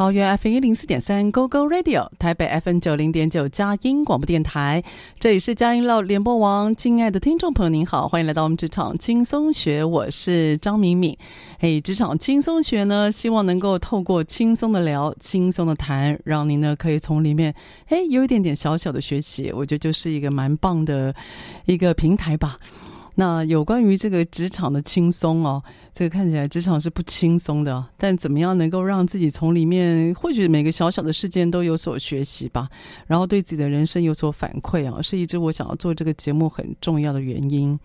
[0.00, 4.82] 桃园 FM 一零四点三 Go Go Radio，台北 FM 九零点九佳音广播电台，
[5.18, 6.74] 这里是佳音乐联播网。
[6.74, 11.14] 亲爱的听众朋友，您好，欢迎来到我们职场轻松学，我是张敏敏。
[11.58, 17.54] 嘿，职场轻松学呢，希望能够透过轻松的聊、轻松的谈，让您呢可以从里面，
[17.86, 21.14] 嘿，有一点点小小的学习，我觉得就是一个蛮棒的
[21.66, 22.56] 一个平台吧。
[23.20, 32.66] 那有关于这个职场的轻松哦，这个看起来职场是不轻松的，但怎么样能够让自己从里面，或许每个小小的事件都有所学习吧，
[33.06, 37.78] 然后对自己的人生有所反馈啊，是一直我想要做这个节目很重要的原因。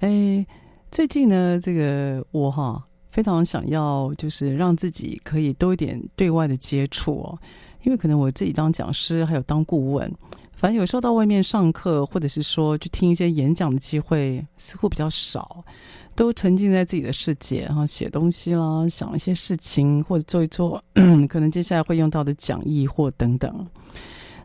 [0.00, 0.44] 哎，
[0.90, 7.38] 最近呢，这个我哈非常想要，就是让自己可以多一点对外的接触哦，
[7.84, 10.12] 因为可能我自己当讲师还有当顾问。
[10.62, 15.64] 反正有时候到外面上课，或者是说去听一些演讲的机会，似乎比较少，
[16.14, 20.80] 都沉浸在自己的世界，然后写东西啦，想一些事情，或者做一做
[21.28, 23.66] 可能接下来会用到的讲义或等等。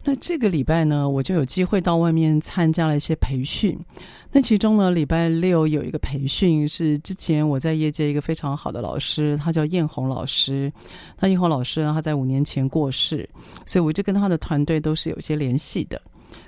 [0.09, 3.77] 那这个礼拜呢，我就有机会到外面参加了一些培训。
[4.31, 10.71] 那其中呢，礼拜六有一个培训是之前我在业界一个非常好的老师，他叫燕红老师。
[11.19, 13.29] 那燕红老师呢，他在五年前过世，
[13.65, 16.01] 所以我一直跟他的团队都是有些联系的。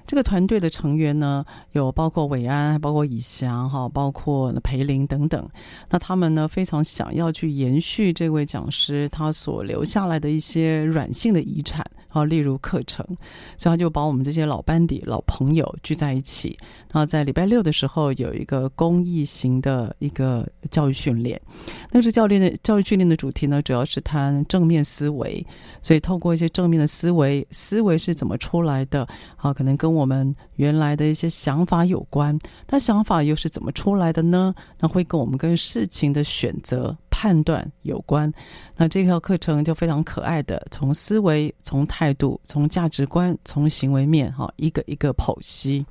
[0.08, 1.44] 这个团队的成员呢，
[1.74, 5.46] 有包括伟安，还包括以翔，哈，包括培林等等。
[5.90, 11.86] 那他们呢，非常想要去延续这位讲师他所留下来的一些软性的遗产。
[12.10, 13.06] 好，例如课程，
[13.58, 16.58] 所以他就把我们这些老班底、老朋友聚在一起。
[16.92, 21.40] 然后在礼拜六的时候，有一个公益型的一个教育训练。
[21.92, 25.46] 那这教练的教育训练的主题呢，主要是谈正面思维。
[25.82, 29.08] 所以透过一些正面的思维，思维是怎么出来的？
[29.38, 32.38] 啊，可能跟我们原来的一些想法有关。
[32.68, 34.54] 那想法又是怎么出来的呢？
[34.78, 36.96] 那会跟我们跟事情的选择。
[37.12, 38.32] 判断有关，
[38.78, 45.86] 那这套课程就非常可爱的，从思维、从态度、从价值观、从行为面，哈，一个一个剖析。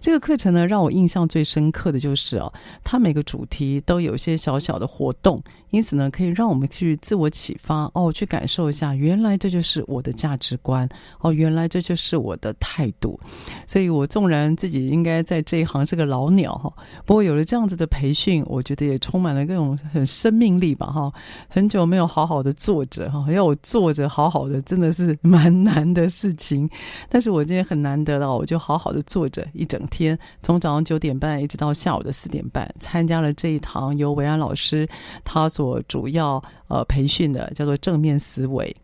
[0.00, 2.52] 这个课程呢，让我印象最深刻的就是哦，
[2.84, 10.88] 它每个主题都有一些小小的活动，因此呢，可以让我们去自我启发哦，去感受一下，原来这就是我的价值观
[11.20, 13.18] 哦，原来这就是我的态度。
[13.66, 16.72] 所以我纵然自己应该在这一行是个老鸟哈，
[17.04, 21.12] 不过有了这样子的培训，我觉得也充满了各种很生命力吧哈。
[21.48, 26.68] 很久没有好好的坐着哈，要我坐着好好的，真的是蛮难的事情。
[27.08, 29.95] 但是我今天很难得了，我就好好的坐着一整天。
[29.96, 34.86] 天从早上九点半一直到下午的四点半，参加了这一堂由维安老师
[35.24, 38.74] 他所主要呃培训的，叫做正面思维。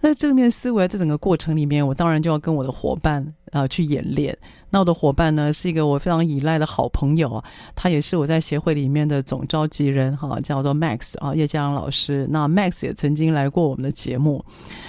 [0.00, 4.36] 那正面思维这整个过程里面，我当然就要跟我的伙伴啊、呃、去演练。
[4.68, 7.42] 那我的伙伴呢，是一个我非常依赖的好朋友，
[7.74, 12.26] 他也是我在协会里面的总召集人哈，叫做 Max 啊叶嘉良老师。
[12.28, 14.44] 那 Max 也曾经来过我们的节目。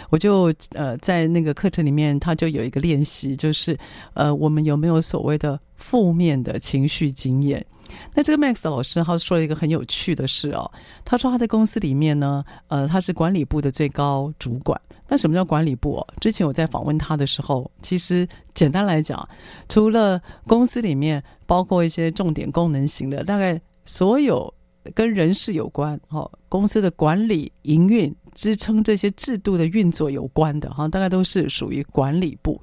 [0.10, 3.78] 我就呃在那个课程里面，他就有一个练习，就是
[4.14, 7.66] 呃我们有没有所谓的负面的情绪经验？
[8.14, 10.70] 那这个 Max 老师他说了一个很有趣的事哦，
[11.06, 14.80] 他说他在公司里面呢，呃，他是管理部的最高主管。
[15.08, 16.08] 那什么叫管理部哦？
[16.20, 19.28] 之前我在访问他的时候，其实简单来讲，
[19.70, 24.52] 除了公司里面包括一些重点功能型的，大概所有
[24.96, 32.62] 跟人事有关，哦，公司的管理、营运、支撑这些制度的运作有关的，哈，大概都是属于管理部。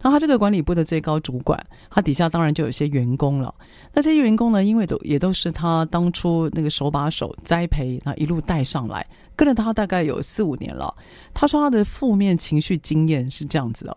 [0.00, 1.58] 那他这个管理部的最高主管，
[1.90, 3.52] 他底下当然就有些员工了。
[3.92, 9.04] 那这些员工呢，因为都也都是他当初那个手把手栽培，那，一路带上来，
[9.34, 10.94] 跟着他大概有四五年了。
[11.34, 13.96] 他说他的负面情绪经验是这样子的。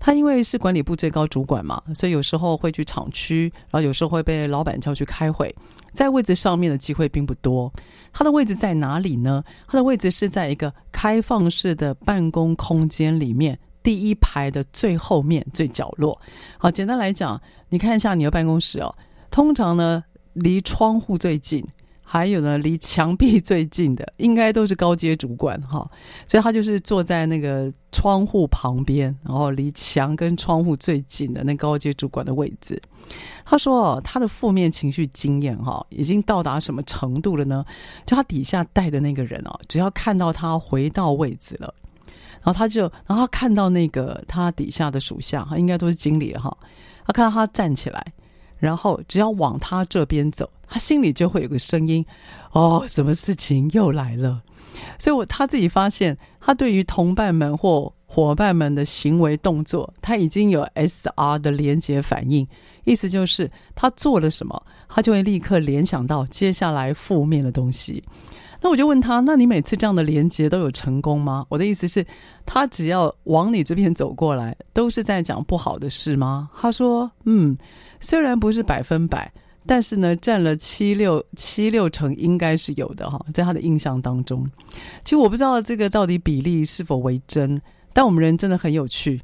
[0.00, 5.54] 他因为是管理部最高主管嘛，所以有时候会去厂区，然后有时候会被老板叫去开会，
[5.92, 7.70] 在位置上面的机会并不多。
[8.12, 9.44] 他的位置在哪里呢？
[9.68, 16.18] 他的位置是在一个开放式的办公空间里面，第一排的最后面最角落。
[16.58, 18.92] 好，简单来讲，你看一下你的办公室哦，
[19.30, 21.64] 通常呢离窗户最近。
[22.12, 25.88] 还有呢，离墙壁最近的应该都是高阶主管哈，
[26.26, 32.82] 所以他就是坐在那个窗户旁边，然后离墙跟窗户最近的那高阶主管的位置。
[33.44, 37.64] 他说哦，他的负面情绪经验哈，已经到达什么程度了呢？
[38.04, 41.72] 就他底下带的那个人哦，只要看到他回到位置了，
[42.42, 46.58] 然后他就，然后他看到那个他底下的属下哈，应该都是经理哈，
[47.06, 48.04] 他看到他站起来。
[48.58, 52.04] 然后只要往他这边走，他心里就会有个声音
[52.52, 54.40] ：“哦，什么事情又来了？”
[54.98, 62.46] 所以，我他自己发现，他对于同伴们或伙伴们的行为动作，他已经有 SR 的连结反应，
[62.84, 68.02] 意思就是他做了什么，他就会立刻联想到接下来负面的东西。
[68.62, 72.06] 那我就问他：“那你每次这样的连结都有成功吗？”我的意思是，
[72.46, 76.48] 他只要往你这边走过来，都是在讲不好的事吗？
[76.54, 77.56] 他说：“嗯。”
[78.02, 79.30] 虽然不是百分百，
[79.70, 84.44] 但是呢，占了七六七六成应该是有的哈，在他的印象当中。
[85.04, 87.62] 其实我不知道这个到底比例是否为真，
[87.92, 89.22] 但我们人真的很有趣。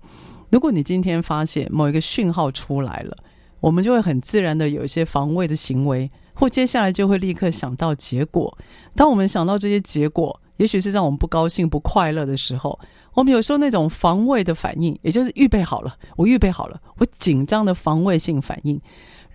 [0.51, 3.17] 如果你今天发现某一个讯号出来了，
[3.59, 8.57] 我们就会很自然的有一些防卫的行为，或接下来就会立刻想到结果。
[8.95, 12.79] 当我们想到这些结果，也许是让我们不高兴、不快乐的时候。
[13.15, 18.81] 我们有时候那种防卫的反应，也就是预备好了，我预备好了，我紧张的防卫性反应，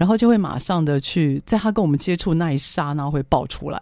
[0.01, 3.79] 然后就会马上的去在他跟我们接触那一刹那会爆出来。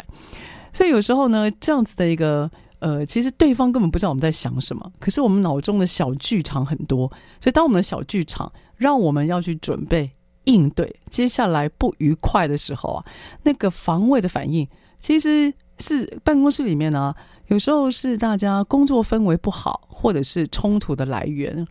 [0.73, 7.07] 所以有时候呢，这样子的一个呃，其实对方根本不知道我们在想什么，可是我们脑中的小剧场很多，
[7.39, 10.11] 所以当我们的小剧场让我们要去准备
[10.43, 13.05] 应对接下来不愉快的时候啊，
[13.43, 14.67] 那个防卫的反应
[14.99, 17.15] 其实是办公室里面呢。
[17.49, 21.65] 有时候是大家工作氛围不好，或者是冲突的来源，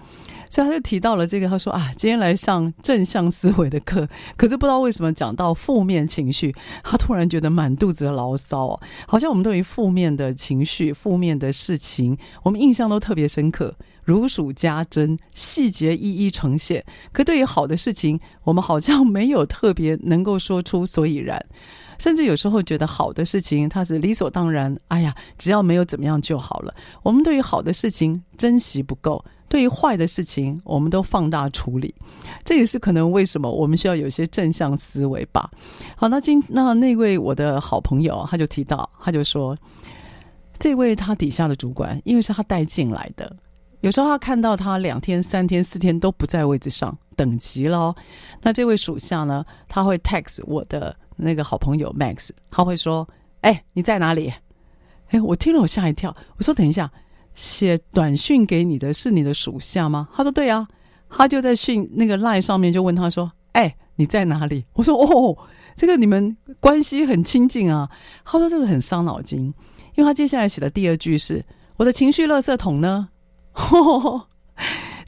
[0.51, 1.49] 所以他就提到了这个。
[1.49, 6.53] 他说啊，今天来上正向思维的课，可是不知道为什么讲到负面情绪，
[6.83, 13.73] 他突然觉得满肚子的牢骚哦，好像我们对于负面的情绪、负面的事情，我们印象都特别深刻，
[14.03, 16.85] 如数家珍，细节一一呈现。
[17.13, 21.47] 可对于好的事情，我们好像没有特别能够说出所以然。
[21.99, 24.75] 甚至有时候觉得好的事情，它是理所当然。
[24.89, 26.73] 哎呀，只要没有怎么样就好了。
[27.03, 31.93] 我们对于好的事情珍惜不够，对于坏的事情，我们都放大处理。
[32.45, 35.51] 这也是可能为什么我们需要有一些正向思维吧。
[35.97, 39.57] 好，那今那那位我的好朋友，他就提到，他就说，
[40.59, 43.37] 这位他底下的主管，因为是他带进来的，
[43.81, 47.95] 有时候他看到他两天、三天、四天都不在位置上等级了，
[48.43, 50.95] 那这位属下呢，他会 text 我的。
[51.19, 53.07] 那个好朋友 Max，他会说
[53.43, 54.33] ：“哎，你在哪里？”
[55.11, 56.15] 哎，我听了我吓一跳。
[56.37, 56.91] 我说：“等一下，
[57.35, 60.67] 写短讯给你的是你的属下吗？”他说：“对啊。”
[61.11, 65.37] 他就在讯那个 Line 上面就问他说：“哎，你在哪里？”我说：“哦，
[65.75, 67.89] 这个你们关系很亲近啊。”
[68.25, 69.45] 他说：“这个很伤脑筋，
[69.95, 71.43] 因为他接下来写的第二句是
[71.79, 73.09] 我的情绪垃圾桶呢。”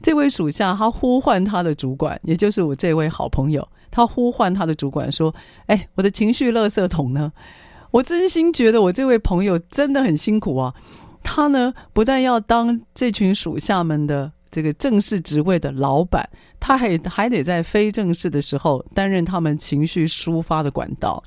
[0.01, 3.67] 这位属下他呼唤他的主管，也就是我这位好朋友。
[3.91, 5.35] 他呼唤他的主管说
[5.67, 7.31] ：“哎，我的情绪垃圾桶呢？”
[7.91, 10.73] 我真心觉得我这位朋友真的很辛苦啊。
[11.21, 21.21] 他呢，不但要当这群属下们的这个正式职位的老板，他还还得在非正式的时候担任他们情绪抒发的管道。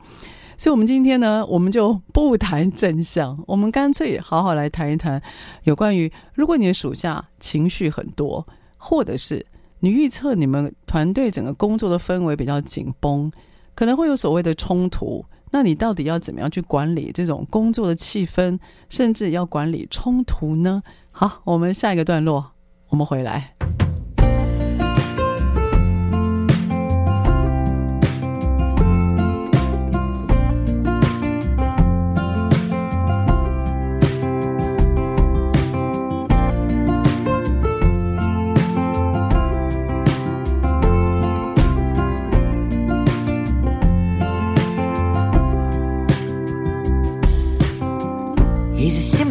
[0.57, 5.21] 所以，我们今天呢，我们就不谈正向，我们干脆好好来谈一谈
[5.65, 8.47] 有关于，如果你的属下情绪很多，
[8.79, 9.45] 或者是。
[9.85, 13.31] 你预测你们团队整个工作的氛围比较紧绷，
[13.75, 15.23] 可能会有所谓的冲突。
[15.51, 20.83] 那你到底要怎么样去管理这种工作的气氛，甚至要管理冲突呢？
[21.11, 22.53] 好，我们下一个段落，
[22.89, 23.55] 我们回来。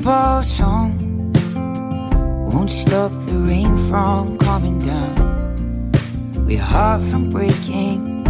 [0.03, 1.33] Simple song.
[2.51, 5.91] Won't stop the rain from coming down.
[6.45, 8.25] We're heart from breaking.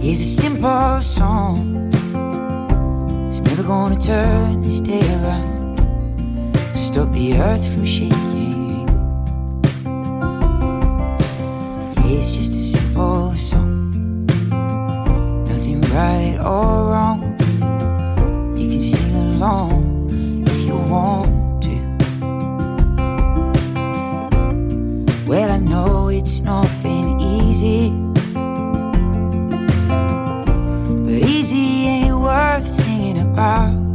[0.00, 1.90] Here's a simple song.
[3.30, 5.80] It's never gonna turn day around.
[6.76, 8.88] Stop the earth from shaking.
[12.06, 14.26] It's just a simple song.
[15.48, 17.49] Nothing right or wrong.
[19.42, 21.76] If you want to.
[25.26, 27.88] Well, I know it's not been easy.
[31.06, 33.89] But easy ain't worth singing about.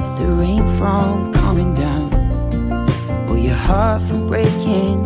[0.00, 2.10] Stop the rain from coming down,
[3.30, 4.98] or your heart from breaking.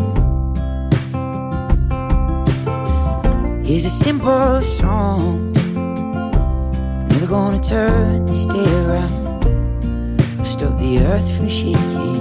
[3.66, 5.52] Here's a simple song.
[7.11, 10.47] Never gonna turn and day around.
[10.47, 12.18] Stop the earth from shaking.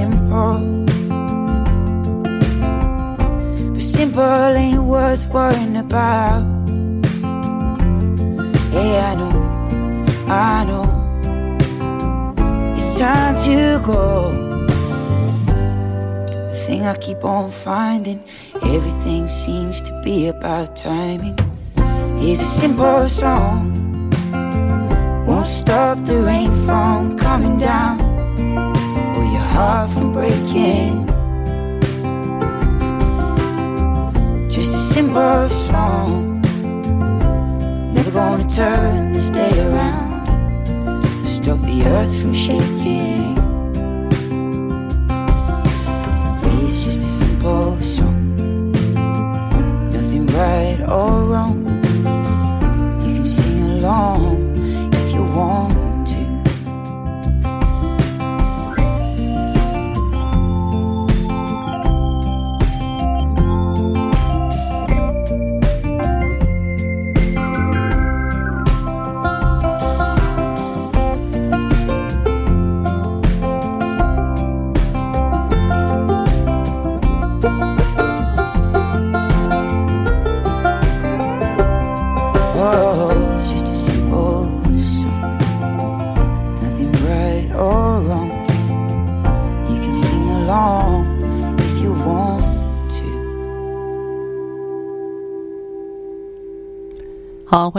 [0.00, 0.58] Simple.
[3.72, 6.42] But simple ain't worth worrying about.
[8.74, 9.36] Hey, I know,
[10.28, 10.86] I know.
[12.76, 14.32] It's time to go.
[16.50, 18.22] The thing I keep on finding,
[18.62, 21.36] everything seems to be about timing.
[22.20, 23.76] Here's a simple song.
[25.26, 28.09] Won't stop the rain from coming down,
[29.60, 31.06] heart from breaking.
[34.48, 36.40] Just a simple song.
[37.94, 41.02] Never gonna turn this day around.
[41.36, 43.36] Stop the earth from shaking.
[46.64, 48.20] It's just a simple song.
[49.94, 51.58] Nothing right or wrong.
[53.04, 54.29] You can sing along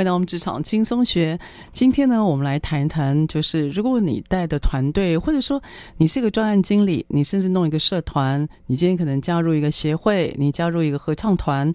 [0.02, 1.38] 回到我们职场轻松学。
[1.72, 5.62] 今天呢，我们来谈一谈，就是如果你带的团队，或者说
[5.98, 11.72] 你是一个专案经理，你甚至弄一个社团，你今天可能加入一个协会，你加入一个合唱团，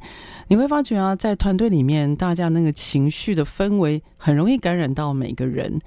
[0.48, 5.78] 你会发觉啊，在团队里面，大家那个情绪的氛围很容易感染到每个人。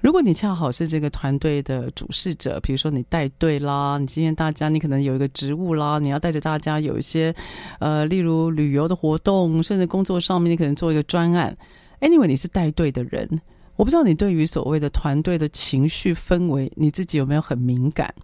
[0.00, 7.32] 如果你恰好是这个团队的主事者，比如说你带队啦，你今天大家你可能有一个职务啦，你要带着大家有一些，
[7.78, 11.56] 呃，例如旅游的活动，甚至工作上面你可能做一个专案。
[12.04, 13.40] Anyway，你是带队的人，
[13.76, 18.14] 我不知道你对于所谓的团队的情绪氛围，你自己有没有很敏感？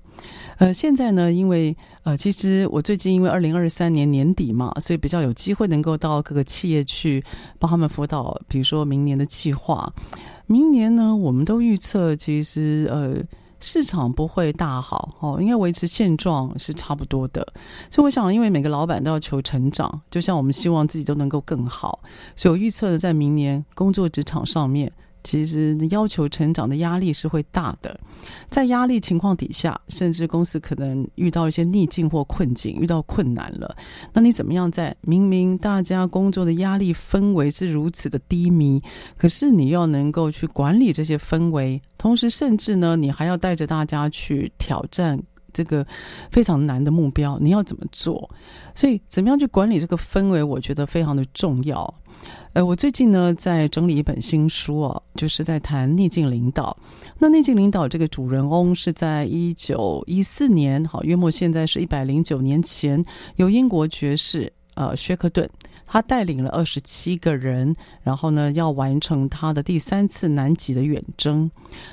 [0.59, 7.25] 呃，现在呢，因为呃，其实我最近因为二零二三年年底嘛，所以比较有机会能够到各个企业去
[7.59, 9.91] 帮他们辅导，比如说明年的计划。
[10.47, 13.17] 明年呢，我们都预测，其实呃，
[13.61, 17.47] 市场不会大好哦，应该维持现状是差不多的。
[17.91, 22.01] 所以我想，因为每个老板都要求成长，就像我们希望自己都能够更好，
[22.35, 24.91] 所以我预测的在明年工作职场上面。
[25.23, 27.99] 其实要求成长的压力是会大的，
[28.49, 33.77] 在压力情况底下，甚至公司可能遇到一些逆境或困境，遇到困难了，
[34.13, 38.83] 那你怎么样在明明大家工作的压力氛围是如此的低迷，
[39.17, 45.21] 可是你要能够去管理这些氛围，同时甚至呢，你还要带着大家去挑战
[45.53, 45.87] 这个
[46.31, 48.29] 非常难的目标，你要怎么做？
[48.75, 51.93] 所以怎么样去管理这个氛围，我觉得非常的重要。
[52.53, 56.77] 呃，我最近呢在整理一本新书哦，就是在谈逆境领导。
[57.19, 63.05] 那逆境领导这个主人翁是在一九一四年，好，约莫现在是一百零九年前，
[63.37, 65.49] 由英国爵士呃薛克顿。
[65.93, 67.75] 他带领了二十七个人，
[68.05, 71.51] 然后呢，要完成他的第三次南极的远征。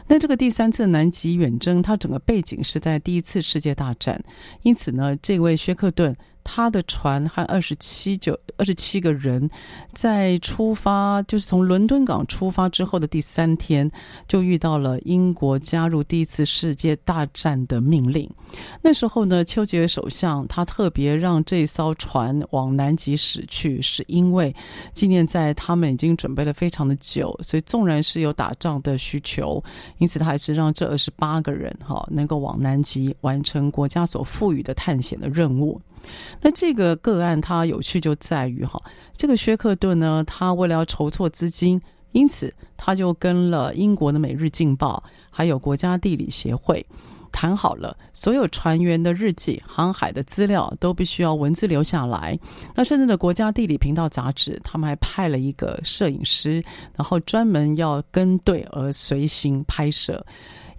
[0.08, 4.24] 那这个第三次南极远征，它整个背景是在第一次世界大战，
[4.62, 6.16] 因此呢，这位薛克顿。
[6.48, 9.50] 他的船和二十七九二十七个人，
[9.94, 13.92] 在出发，就是从伦敦港出发之后的第三天，
[14.30, 18.28] 就遇到了英国加入第一次世界大战的命令。
[18.82, 24.56] 那时候呢，丘吉尔首相他特别让这艘船往南极驶去，是因为
[24.94, 29.62] 纪念在他们已经准备了非常的久，所以纵然是有打仗的需求，
[29.98, 35.82] 因此他还是让这二十八个人哈能够往南极完成国家所赋予的探险的任务。
[36.42, 38.82] 那这个个案它有趣就在于哈，
[39.16, 46.86] 这个薛克顿呢，他为了要筹措资金，因此他就跟了英国的《每日镜报》还有国家地理协会
[47.32, 52.40] 谈好了，所有船员的日记、航海的资料都必须要文字留下来。
[52.74, 56.64] 那甚至的国家地理频道杂志，他们还派了一个摄影师，
[56.96, 60.26] 然后专门要跟队而随行拍摄。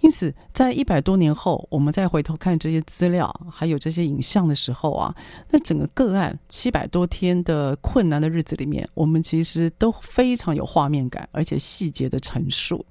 [0.01, 5.13] 因此，在一百多年后，我们再回头看这些资料，还有这些影像的时候啊，
[5.49, 12.85] 那整个个案七百多天的困难的日子里面，我们其实都非常有画面感，而且细节的陈述。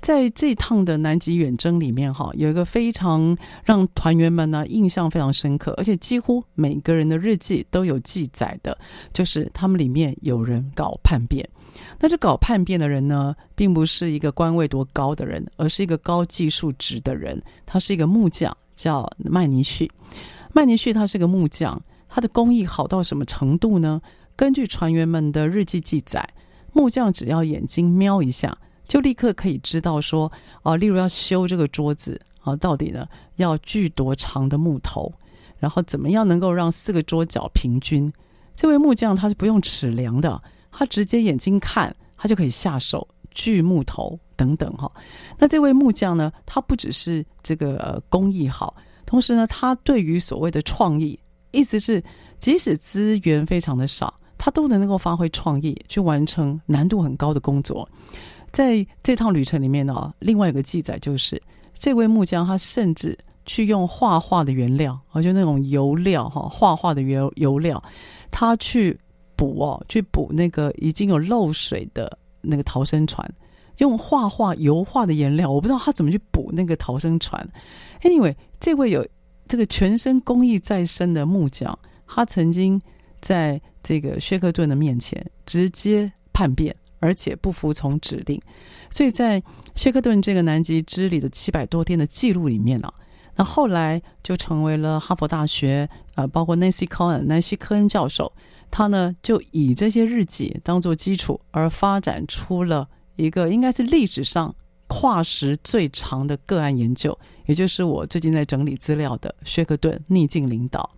[0.00, 8.78] 在这趟的南极远征里面，哈，有一个非常让团员们呢印象非常深刻，而且几乎每个人的日记都有记载的，
[9.12, 11.48] 就是他们里面有人搞叛变。
[11.98, 17.42] 那这搞叛变的人呢，并不是一个官位多高的人，而是一个高技术值的人。
[17.66, 19.90] 他是一个木匠，叫麦尼旭。
[20.52, 24.00] 麦尼旭他是个木匠，他的工艺好到什么程度呢？
[24.36, 26.28] 根据船员们的日记记载，
[26.72, 28.56] 木匠只要眼睛瞄一下，
[28.86, 30.30] 就立刻可以知道说，
[30.62, 33.06] 啊，例如要修这个桌子啊，到底呢
[33.36, 35.12] 要锯多长的木头，
[35.58, 38.12] 然后怎么样能够让四个桌角平均。
[38.54, 40.40] 这位木匠他是不用尺量的。
[40.78, 44.88] 他直接眼睛看，他就可以下手锯木头等等哈。
[45.36, 51.18] 那这位木匠呢，他不只是这个呃工艺好，同时呢，他对于所谓的创意，
[51.50, 52.00] 意思是
[52.38, 57.88] 即使资源非常的少，他都能够发挥创意去完成难度很高的工作。
[58.52, 61.42] 在这趟旅程里面呢，另外一个记载就是，
[61.74, 67.82] 这位木匠他甚至去用画画的原料，啊，就那种油料哈，画画的油油料，
[68.30, 68.96] 他去。
[69.38, 73.32] 补哦，去补那个已经有漏水的那个逃生船，
[73.76, 77.48] 用画画油画的颜料，我不知道他怎么去补那个逃生船。
[78.02, 79.06] Anyway，这位有
[79.46, 82.82] 这个全身工艺在身的木匠，他曾经
[83.20, 88.42] 在这个薛克顿的面前直接叛变，而且不服从指令。
[88.90, 89.40] 所以在
[89.76, 92.94] 薛克顿这个南极之旅的七百多天的记录里面呢、啊，
[93.36, 98.32] 那后来就成为了哈佛大学呃，包括 Nancy Cohen 南希科恩教授。
[98.70, 104.54] 他呢，就以这些日记当做基础，而发展出了一个应该是历史上
[104.86, 110.88] 跨时最长的个案研究，也就是我最近在整理资料的薛克顿逆境领导。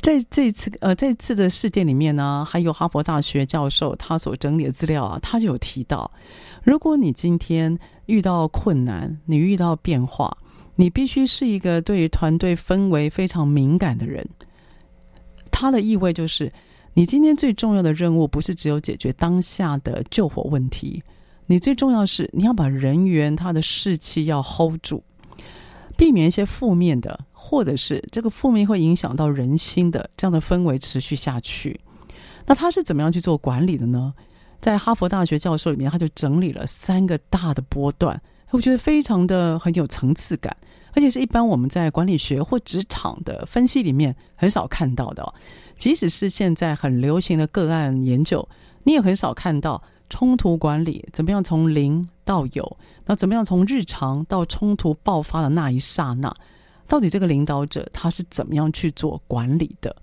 [0.00, 6.10] 在这次呃这次的事件里面呢，还有哈佛大学教授他所整理的资料啊，他就有提到，
[6.64, 10.36] 如果你今天遇到困难，你遇到变化，
[10.74, 14.26] 你必须是一个对于团队氛围非常敏感的人。
[15.50, 16.52] 他的意味就是。
[16.98, 21.02] 你今天最重要的任务不是只有解决当下的救火问题，
[21.44, 25.04] 你最重要的是你要把人员他的士气要 hold 住，
[25.94, 31.78] 避免一些负面的，或者是这个负面会影响到人心的这样的氛围持续下去。
[32.46, 34.14] 那他是怎么样去做管理的呢？
[34.62, 38.18] 在哈佛大学教授里面，他就整理了三个大的波段，
[38.52, 40.56] 我觉得非常的很有层次感，
[40.94, 45.34] 而且是一般我们在管理学或职场的分析里面很少看到的。
[45.76, 48.48] 即使是现在很流行的个案研究，
[48.84, 56.34] 你也很少看到冲突管理怎么样从零到有，那怎么样从日常到冲突爆发的那一刹那，
[56.86, 59.94] 到底这个领导者他是怎么样去做管理的？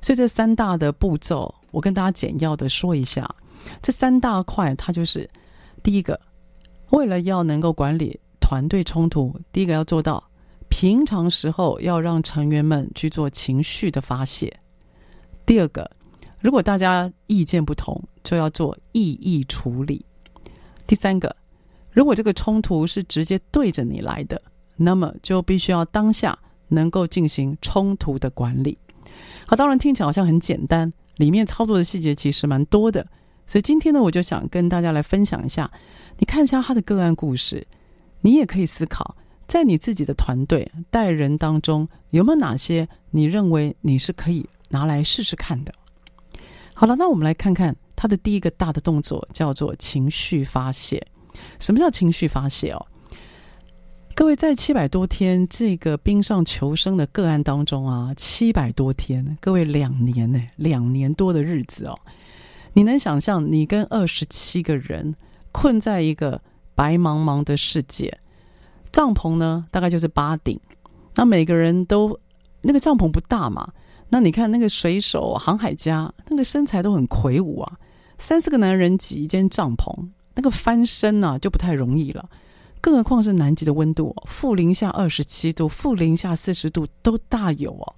[0.00, 3.28] 所以这三大的步骤，我跟大家简要的说一下。
[3.82, 5.28] 这三大块，它就是
[5.82, 6.18] 第一个，
[6.90, 10.22] 为了要能够管理团队冲突，第一个要做到
[10.68, 14.58] 平常时候要让成员们去做情绪的发泄。
[15.48, 15.90] 第二个，
[16.40, 20.04] 如果大家意见不同，就要做异议处理。
[20.86, 21.34] 第三个，
[21.90, 24.42] 如果这个冲突是直接对着你来的，
[24.76, 28.76] 那么就必须要当下能够进行冲突的管理。
[29.46, 33.06] 好，当然听起来好像很简单，里面操作的细节其实蛮多的。
[33.46, 35.70] 所以今天呢，我就想跟大家来分享一下，
[36.18, 37.66] 你看一下他的个案故事，
[38.20, 45.72] 你也可以思考，在你自己的团队带人当中，有没有哪些你认为你是可以拿来试试看的。
[46.74, 51.04] 好了，那我们来看看他的第一个大的动作，叫做情绪发泄。
[51.58, 52.86] 什么叫情绪发泄哦？
[54.14, 61.94] 各位在七百多天这个冰上求生的个案当中啊，七百多天，各位两年呢，两年多的日子哦，
[62.72, 65.14] 你能想象你跟二十七个人
[65.52, 66.40] 困在一个
[66.74, 68.16] 白茫茫的世界，
[68.90, 70.58] 帐篷呢大概就是八顶，
[71.14, 72.18] 那每个人都
[72.60, 73.72] 那个帐篷不大嘛。
[74.10, 77.78] 那你看那个水手、航海家，那个身材都很魁梧啊，
[78.16, 79.92] 三四个男人挤一间帐篷，
[80.34, 82.28] 那个翻身啊就不太容易了。
[82.80, 87.94] 更何况是南极的温度，负零下二十七度、负零下四十度都大有哦。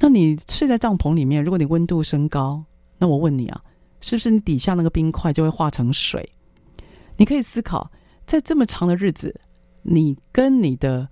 [0.00, 2.64] 那你睡在帐篷里面，如果你温度升高，
[2.98, 3.62] 那我问你啊，
[4.00, 6.28] 是不是你底下那个冰块就会化成水？
[7.16, 7.90] 你可以思考，
[8.26, 9.40] 在这么长的日子，
[9.82, 11.08] 你跟你的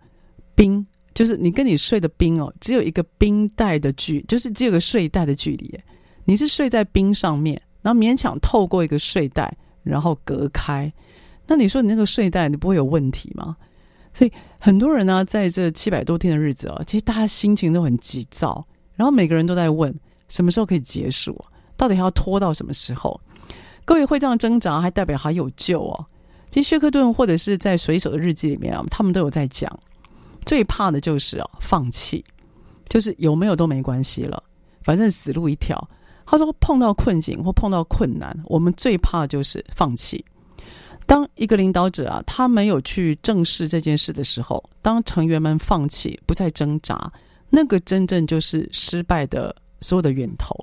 [0.55, 0.87] 冰。
[1.17, 5.81] 就是你跟你睡的冰哦，只有一个冰袋的距，就是只有个睡袋的距离。
[6.27, 10.93] 你是睡在冰上面，然后勉强透过一个睡袋，然后隔开。
[11.47, 13.57] 那你说你那个睡袋，你不会有问题吗？
[14.13, 18.63] 所以很多人呢，在这七百多天的日子哦，其实大家心情都很急躁，
[18.95, 19.99] 然后每个人都在问
[20.29, 21.43] 什么时候可以结束，
[21.79, 23.19] 到底还要拖到什么时候？
[23.87, 26.05] 各位会这样挣扎，还代表还有救哦。
[26.51, 29.71] 其实薛克顿或者是在水手的日记里面啊，他们都有在讲。
[30.47, 32.25] 最怕的就是哦，放弃，
[32.89, 34.43] 就是有没有都没关系了，
[34.83, 35.77] 反正死路一条。
[36.25, 40.25] 他说碰到困境或碰到困难，我们最怕就是放弃。
[41.05, 47.13] 当一个领导者啊，他没有去正视这件事的时候，当成员们放弃，不再挣扎，
[47.51, 50.57] 那个真正就是失败的所有的源头。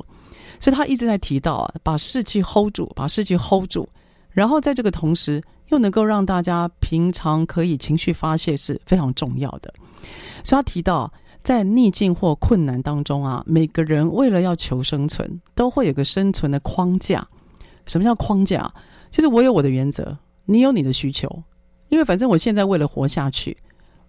[0.60, 3.88] 所以他一直在提到啊，把士气 hold 住，把士气 hold 住，
[4.32, 5.43] 然后在这个同时。
[5.74, 9.74] 又能够让大家平常可以情绪发泄是非常重要的，
[10.44, 17.28] 所以他提到，在逆境或困难当中啊，每个人为了要求生存，都会有个生存的框架。
[17.88, 18.72] 什么叫框架？
[19.10, 21.28] 就是我有我的原则，你有你的需求。
[21.90, 23.58] 因为反正我现在为了活下去，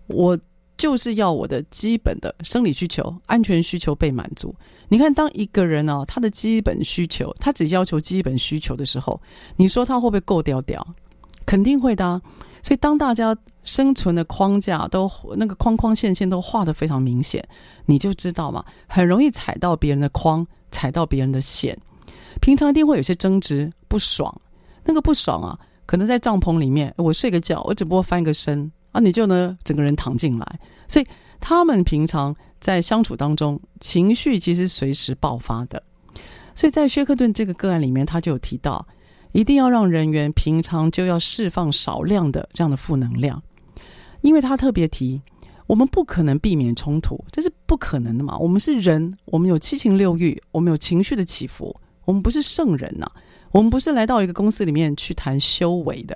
[0.07, 0.39] 我
[0.77, 4.55] 就是要我的基本的生理需求、安全需求被满足。
[4.89, 9.19] 你看，当一个人啊，他的基本需求，他只要求基本需求的时候，
[9.57, 10.87] 你说他会不会够屌屌？
[11.47, 12.21] 肯定会的，
[12.63, 17.47] 所以当大家生存的框架都那个框框线线都画得非常明显，
[17.87, 21.79] 你就知道嘛，很容易踩到别人的框，踩到别人的线。
[22.41, 24.41] 平常一定会有些争执、不爽，
[24.85, 30.61] 那个不爽啊，可能在帐篷里面，我睡个觉，我只不过翻个身啊，你就呢整个人躺进来。
[30.89, 31.07] 所以
[31.41, 35.83] 他们平常在相处当中，情绪其实随时爆发的。
[36.55, 38.87] 所以在薛克顿这个个案里面，他就有提到。
[39.35, 43.43] 一定要让人员平常就要释放少量的这样的负能量，
[44.21, 45.21] 因为他特别提，
[45.67, 48.39] 我们不可能避免冲突，这是不可能的嘛。
[48.39, 53.11] 我们是人，我们有七情六欲，我们有情绪的起伏，我们不是圣人呐，
[53.51, 56.15] 我们不是来到一个公司里面去谈修为的，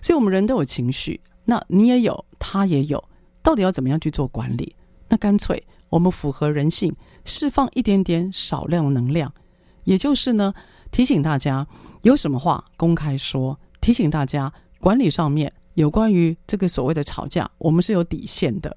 [0.00, 3.02] 所以我们人都有情绪，那你也有，他也有，
[3.42, 4.76] 到底要怎么样去做管理？
[5.08, 6.94] 那干脆我们符合人性，
[7.24, 9.34] 释放一点点少量的能量，
[9.82, 10.54] 也就是呢，
[10.92, 11.66] 提醒大家。
[12.02, 18.76] 有什么话公开说，提醒大家，管理上面有关于这个所谓的吵架，我们是有底线的。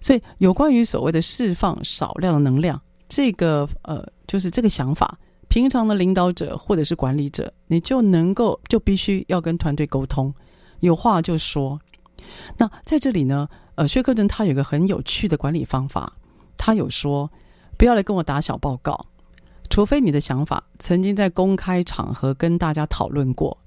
[0.00, 10.32] 所以有关于所谓的释放少量的能量，这个呃，就是这个想法，平常的领导者或者是管理者，你就能够就必须要跟团队沟通，
[10.80, 11.78] 有话就说。
[12.56, 16.14] 那在这里呢，呃，薛克顿他有个很有趣的管理方法，
[16.56, 17.30] 他有说，
[17.76, 19.06] 不要来跟我打小报告。
[19.74, 23.58] 除非你的想法曾经在公开场合跟大家讨论过，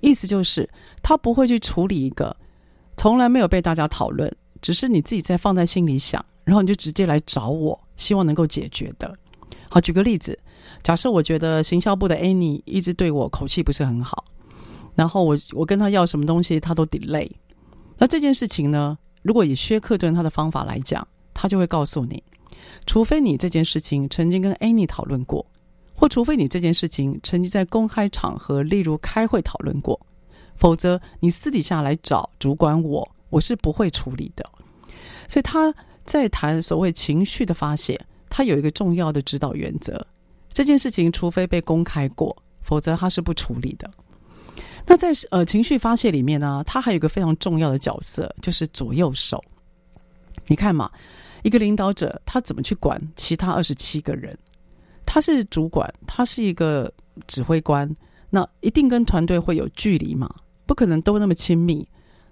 [0.00, 0.66] 意思就是
[1.02, 2.34] 他不会去处理一个
[2.96, 9.14] 从来没有被大家讨论，只是你自己在放在心里想，然后你就直接来找我，希望能够解决的。
[9.68, 10.38] 好，举个例子，
[10.82, 14.24] 假设我觉得行销部的 Annie 一直对我口气不是很好，
[14.94, 17.30] 然后我我跟他要什么东西，他都 delay。
[17.98, 22.22] 那这件事情呢，如果以薛克顿他的方法来讲，他就会告诉你。
[22.90, 25.46] 除非你这件事情曾经跟 Annie 讨论过，
[25.94, 30.04] 或除非你这件事情曾经在公开场合，例如开会讨论过，
[30.56, 34.44] 否则你私底下来找主管我，我是不会处理的。
[35.28, 35.72] 所以他
[36.04, 37.96] 在谈所谓情绪的发泄，
[38.28, 40.04] 他有一个重要的指导原则：
[40.52, 43.88] 这件事情除非被公开过，否则他是不处理的。
[44.84, 49.40] 那在呃情绪发泄里面呢，他还有一个非常重要的角色，就是左右手。
[50.48, 50.90] 你看嘛。
[51.42, 54.36] 一个领导者，他怎么去管其他二十七个人？
[55.06, 56.92] 他是主管，他是一个
[57.26, 57.92] 指挥官，
[58.28, 60.32] 那一定跟团队会有距离嘛？
[60.66, 61.86] 不可能都那么亲密。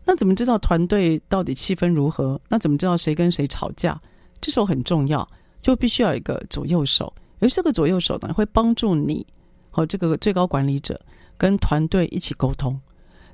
[0.04, 2.40] 那怎么知道团队到底气氛如何？
[2.48, 4.00] 那怎么知道谁跟谁吵架？
[4.40, 5.28] 这时候很重要，
[5.60, 7.12] 就必须要有一个左右手。
[7.40, 9.26] 而这个左右手呢，会帮助你
[9.70, 11.00] 和这个最高管理者
[11.36, 12.80] 跟团队一起沟通。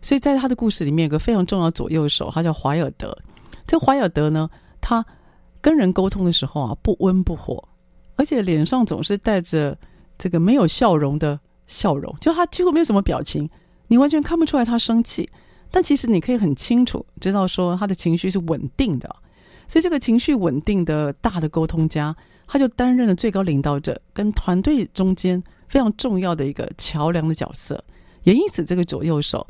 [0.03, 3.17] 所以在他的故事里面，有个非常重要左右手，他叫怀尔德。
[3.67, 4.49] 这怀尔德呢，
[4.81, 5.05] 他
[5.65, 7.67] 跟人沟通的时候啊，不温不火，
[8.17, 9.75] 而且脸上总是带着
[10.19, 13.49] 这个没有笑容的笑容，就他几乎没有什么表情，
[13.87, 15.27] 你完全看不出来他生气。
[15.71, 19.09] 但其实你可以很清楚知道说他的情绪是稳定的。
[19.67, 22.15] 所以这个情绪稳定的大的沟通家，
[22.47, 27.83] 他就担任了最高领导者跟团队中间非常重要的一个桥梁的角色。
[28.25, 29.47] 也因此，这个左右手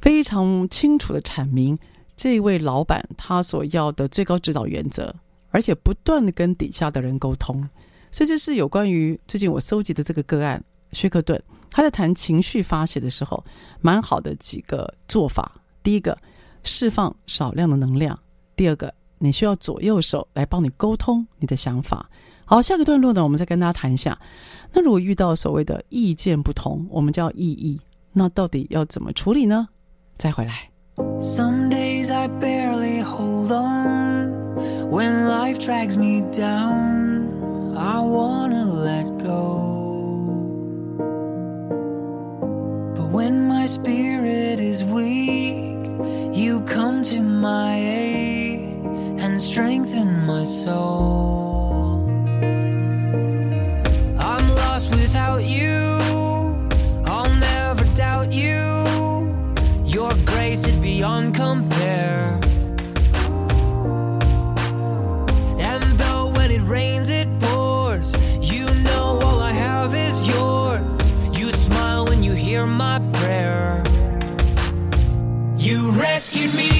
[0.00, 1.76] 非常清楚地阐明
[2.14, 5.12] 这位老板他所要的最高指导原则。
[5.50, 7.68] 而且不断的跟底下的人沟通，
[8.10, 13.44] 所以这是有关于最近我搜集的这个个案，薛克顿他在谈情绪发泄的时候，
[13.80, 15.52] 蛮好的几个做法。
[15.82, 16.16] 第一个，
[16.62, 18.14] 释放少量的能量；
[18.56, 22.08] 第二个，你需要左右手来帮你沟通你的想法。
[22.44, 24.18] 好，下个段落呢，我们再跟大家谈一下。
[24.72, 27.80] 那如果遇到所谓的意见不同，我们叫异议，
[28.12, 29.68] 那到底要怎么处理呢？
[30.18, 30.70] 再回来。
[31.20, 33.99] Some days I barely hold on.
[34.90, 39.70] When life drags me down, I wanna let go.
[42.96, 45.86] But when my spirit is weak,
[46.34, 48.74] you come to my aid
[49.22, 52.08] and strengthen my soul.
[54.18, 55.76] I'm lost without you,
[57.06, 58.58] I'll never doubt you.
[59.84, 62.39] Your grace is beyond compare.
[72.50, 73.80] Hear my prayer.
[75.56, 76.79] You rescued me.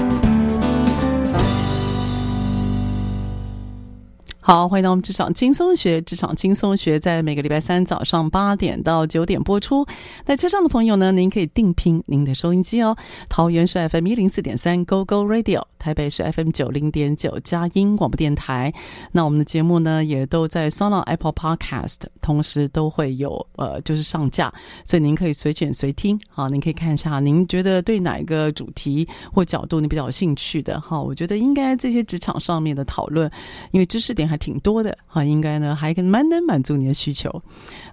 [4.43, 6.01] 好，欢迎到我们职场轻松学。
[6.01, 9.85] 职场轻松学在每个礼拜三早上八点到九点播出。
[10.25, 12.97] 在车上的朋友呢，您可以定频您的收音机哦。
[13.29, 18.73] 桃园是 FM 一零四点三 Go Go Radio，台北是 FM 九零点九佳音广播电台。
[19.11, 24.51] 那我们的节目呢，也都在 Sound Apple Podcast，同时都会有呃，就是上架，
[24.85, 26.17] 所以您可以随选随听。
[26.29, 30.79] 好，您可以看一下，您觉得对哪一个主题或角度你比较有兴趣的？
[30.79, 33.29] 哈，我觉得应该这些职场上面的讨论，
[33.71, 34.21] 因为知识点。
[34.31, 37.29] 还挺多的哈，应该呢还蛮能满足你的需求。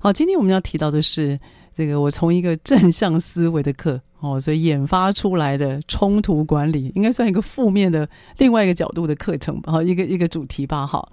[0.01, 1.37] 好，今天我们要提到的是
[1.75, 11.09] 这个，我从一个正向思维的课哦，所以研发出来的冲突管理，应该算一个负面的另外一个角度的课程吧，哈，一个一个主题吧，哈。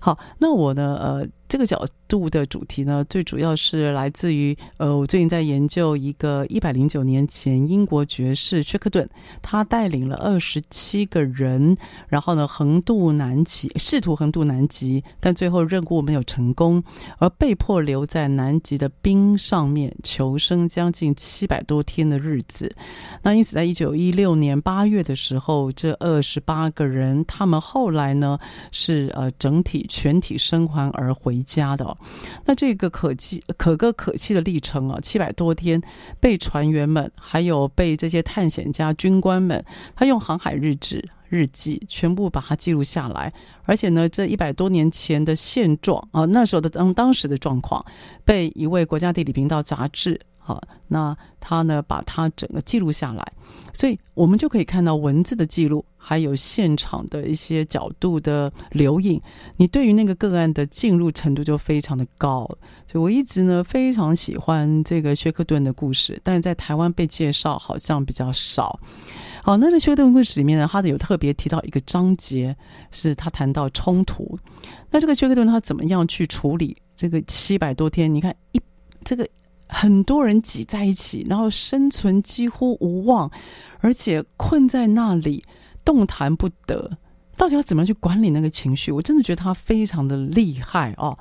[0.00, 1.28] 好，那我呢，呃。
[1.48, 9.08] 这个角度的主题呢，最主要是来自于呃，我最近在研究一个一百零九年前英国爵士薛克顿，
[9.40, 11.74] 他带领了二十七个人，
[12.06, 16.82] 然后呢横渡南极，试图横渡南极，但最后任务没有成功，
[17.18, 22.70] 而被迫留在南极的冰上面求生将近七百多天的日子。
[23.22, 28.38] 那因此，在一九一六年八月的时候，这二十八个人，他们后来呢
[28.70, 31.37] 是呃整体全体生还而回。
[31.38, 31.96] 回家的，
[32.44, 35.80] 那这个可记可歌可泣的历程啊，七百多天，
[36.20, 47.84] 被船员们还有被这些探险家、军官们，他用航海日志、日记全部把它记录下来，而且呢，这一百多年前的现状啊，那时候的当当时的状况，
[48.24, 50.20] 被一位国家地理频道杂志。
[50.48, 53.22] 好，那他呢，把它整个记录下来，
[53.74, 59.20] 所以我们就可以看到文字的记录，还有现场的一些角度的留影。
[59.58, 62.46] 你对于那个个案的进入程度就非常的高，
[62.90, 68.80] 所以我一直呢非常喜欢这个薛克顿的故事，但是在台湾被介绍好像比较少。
[69.42, 72.56] 好，那在薛克顿故事里面呢，他的有特别提到一个章节，
[72.90, 74.38] 是他谈到冲突。
[74.90, 78.14] 那这个薛克顿他怎么样去处理这个七百多天？
[78.14, 78.60] 你看一
[79.04, 79.28] 这个。
[79.68, 83.30] 很多人挤在一起，然后生存几乎无望，
[83.80, 85.44] 而且困在那里
[85.84, 86.90] 动弹不得。
[87.36, 88.90] 到底要怎么去管理那个情绪？
[88.90, 91.16] 我真的觉得他非常的厉害哦。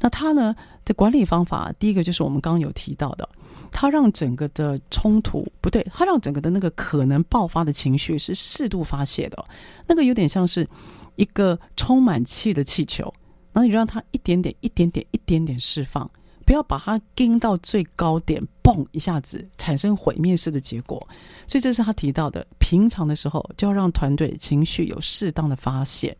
[0.00, 0.52] 那他呢
[0.84, 3.28] 的管理方法，第一个就是我们刚刚有提到的，
[3.70, 9.44] 他让整个的冲突不对，他让整个的那个可能爆发的情绪是适度发泄的。
[9.86, 10.68] 那个有点像是
[11.14, 13.04] 一个充满气的气球，
[13.52, 16.10] 然后你让它一点点、一点点、一点点释放。
[16.50, 20.98] 不要把它盯到最高点，嘣一下子产生毁灭式的结果。
[21.46, 26.12] 所以这是他提到的，平常的时候就要让团队情绪有适当的发泄。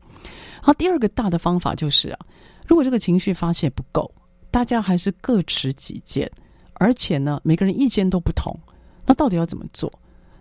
[0.62, 2.18] 好，第二个大的方法就是啊，
[2.64, 4.08] 如果这个情绪发泄不够，
[4.52, 6.30] 大家还是各持己见，
[6.74, 8.56] 而且呢，每个人意见都不同，
[9.04, 9.92] 那到底要怎么做？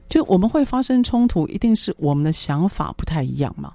[0.07, 3.73] 就我们会发生冲突，一定是我们的想法不太一样嘛。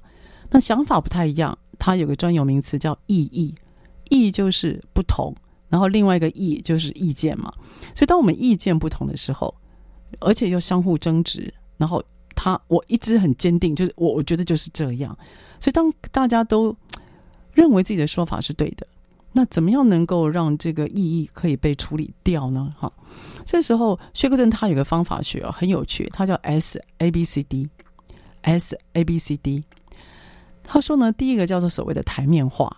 [0.49, 3.53] 那想法不太一样，它有个专有名词叫异议，
[4.11, 5.35] 异就是不同。
[5.75, 7.53] 然后另外一个意就是意见嘛，
[7.97, 9.53] 所以当我们意见不同的时候，
[10.21, 12.01] 而且又相互争执，然后
[12.37, 15.19] 他我一直很坚定，就是我我觉得就是这样，
[15.59, 16.73] 所以当大家都
[17.53, 18.87] 认为自己的说法是对的，
[19.33, 22.73] 那怎么样能够让这个异议可以被处理掉呢？
[22.79, 22.93] 哈，
[23.45, 27.69] 这时候薛克顿他有个方法学很有趣，他叫 S A B C D
[28.43, 29.65] S A B C D，
[30.63, 32.77] 他说呢，第一个叫做所谓的台面化。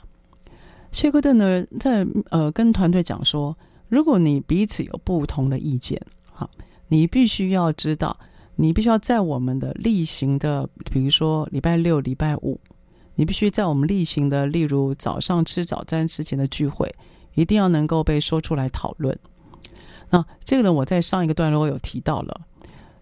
[0.96, 3.54] 薛克顿呢，在呃跟团队讲说，
[3.87, 6.00] 如果你彼此有不同的意见，
[6.32, 6.48] 好，
[6.88, 8.16] 你必须要知道，
[8.55, 12.59] 你必须要在我们的例行的，比如说礼拜六、礼拜五，
[13.14, 16.90] 你必须在我们例行的，例如早上吃早餐之前的聚会，
[17.34, 19.14] 一定要能够被说出来讨论。
[20.09, 22.40] 那这个呢，我在上一个段落有提到了，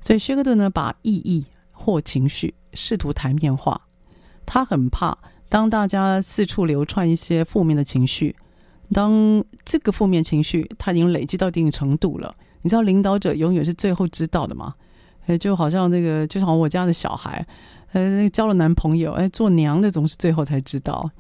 [0.01, 3.81] 所以薛克顿呢，把意义或情绪试图台面化，
[4.45, 5.17] 他很怕。
[5.49, 8.35] 当大家四处流窜一些负面的情绪，
[8.93, 14.75] 当这个负面情绪它已经累积到一定程度了，你知道领导者永远是最后知道的吗？
[15.27, 17.47] 哎，就好像那个，就像我家的小孩，
[17.93, 21.11] 呃，交了男朋友，哎，做娘的总是最后才知道。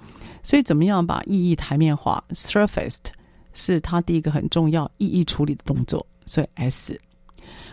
[0.43, 3.07] 所以，怎么样把意义台面化 （surfaced）
[3.55, 6.07] 是他第一个很重要意义处理的动作。
[6.27, 7.01] 所以 S。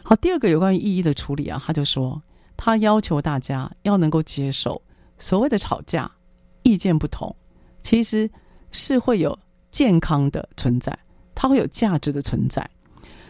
[0.03, 2.21] 好，第二个有关于意义的处理啊，他就说
[2.55, 4.81] 他要求大家要能够接受
[5.17, 6.09] 所谓的吵架。
[6.63, 7.35] 意见不同，
[7.83, 8.29] 其实
[8.71, 9.37] 是会有
[9.71, 10.97] 健康的存在，
[11.33, 12.67] 他会有价值的存在。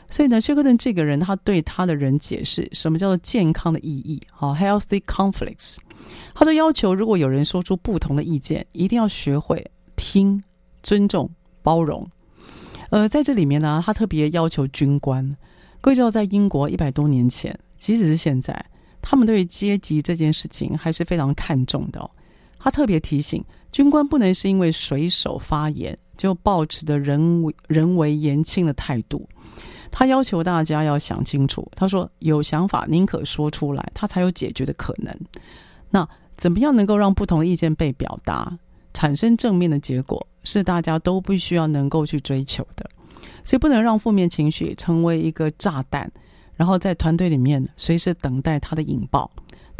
[0.09, 5.77] 所以呢，薛克顿这个人，他对他的人解释什么叫做健康的意义，好，healthy conflicts。
[6.34, 9.65] 他就要求，如果有人说出不同的意见，一定要学会
[9.95, 10.41] 听、
[10.84, 11.29] 尊重、
[11.61, 12.05] 包容。
[12.89, 15.25] 呃，在这里面呢，他特别要求军官，
[15.79, 18.65] 各位知道，在英国一百多年前，即使是现在，
[19.01, 22.11] 他们对于阶级这件事情还是非常看重的。
[22.64, 29.28] 他特别提醒军官，不能是因为水手发言就抱持的人为人为言轻的态度。
[29.89, 31.70] 他要求大家要想清楚。
[31.76, 35.14] 他说：“有想法宁可说出来，他才有解决的可能。
[35.89, 36.07] 那
[36.38, 38.57] 怎么样能够让不同的意见被表达，
[38.93, 42.89] 产生正面的结果，是大家都必须要能够去追求的。
[43.43, 46.09] 所以不能让负面情绪成为一个炸弹，
[46.55, 49.30] 然后在团队里面随时等待它的引爆。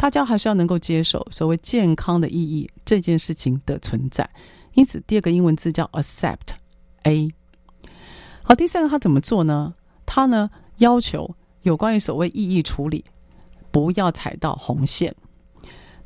[0.02, 4.28] 大家还是要能够接受所谓健康的意义这件事情的存在。
[4.74, 7.32] 因此，第二个英文字叫 accept，A。
[8.42, 9.72] 好，第三个他怎么做呢？”
[10.04, 11.32] 他呢，要求
[11.62, 13.04] 有关于所谓异议处理，
[13.70, 15.14] 不要踩到红线。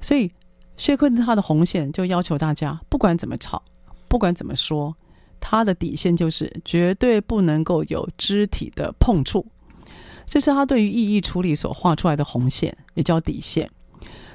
[0.02, 0.30] 所以
[0.76, 3.62] 薛坤他的红线就要求大家，不管怎么吵，
[4.08, 4.94] 不管怎么说，
[5.40, 9.46] 他的底线就是绝对不能够有肢体的碰触。
[10.28, 13.70] 这是他对于异议处理所画出来的红线，也叫底线。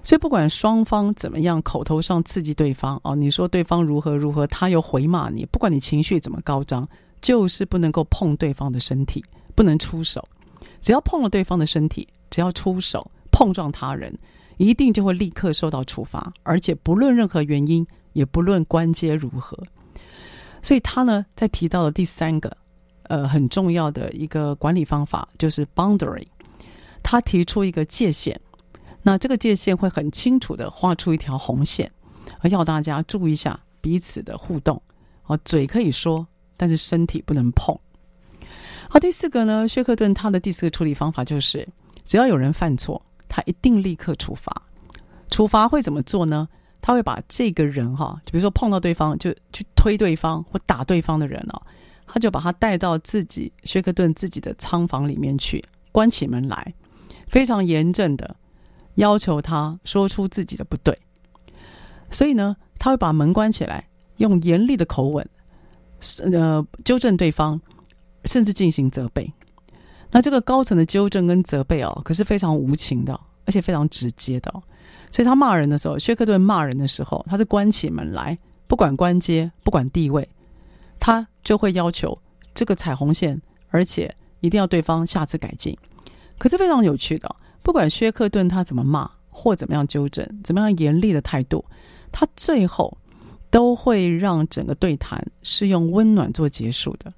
[0.04, 6.88] 所以不管双方怎么样，口头上刺激对方哦，你说对方如何如何，他又回骂你，不管你情绪怎么高涨，
[7.22, 9.24] 就是不能够碰对方的身体。
[9.54, 10.24] 不能出手，
[10.82, 14.18] 只要碰了对方的身体，只要出手碰撞他人，
[14.56, 19.62] 一定就会立刻受到处罚，而且不论任何原因，也不论关节如何。
[20.64, 22.56] 所以他呢，在提到的第三个，
[23.04, 26.26] 呃，很重要的一个管理方法就是 boundary。
[27.04, 28.40] 他提出一个界限，
[29.04, 31.92] 那这个界限会很清楚的画出一条红线，
[32.44, 34.82] 要大家注意一下彼此的互动。
[35.26, 36.28] 哦，嘴可以说，
[36.58, 37.78] 但是身体不能碰。
[38.90, 41.68] 好，第四个呢，薛克顿他的第四个处理方法就是，
[42.04, 44.52] 只要有人犯错，他一定立刻处罚。
[45.30, 46.48] 处罚会怎么做呢？
[46.82, 51.62] 他会把这个人哈，就比如说碰到对方就去推对方或打对方的人哦，
[52.06, 56.74] 他就把他带到自己薛克顿自己的仓房里面去，关起门来，
[57.28, 58.36] 非常严正的
[58.96, 60.98] 要求他说出自己的不对。
[62.10, 63.88] 所以呢，他会把门关起来，
[64.18, 65.28] 用严厉的口吻，
[66.32, 67.60] 呃，纠正对方。
[68.26, 69.34] 甚至进行责备，
[70.12, 74.54] 那这个高层的纠正跟责备哦，可是非常无情的，而且非常直接的。
[75.10, 78.38] 所以他骂人的时候，薛克顿骂人的时候，他是关起门来，
[78.68, 80.30] 不管官阶，不管地位，
[81.00, 82.16] 他就会要求
[82.54, 85.76] 这个踩红线，而且一定要对方下次改进。
[86.38, 91.64] 可是非常有趣的，不管薛克顿他怎么骂或怎么样纠正，怎么样严厉的态度，
[92.12, 92.98] 他最后
[93.50, 97.12] 都会让整个对谈是用温暖做结束的。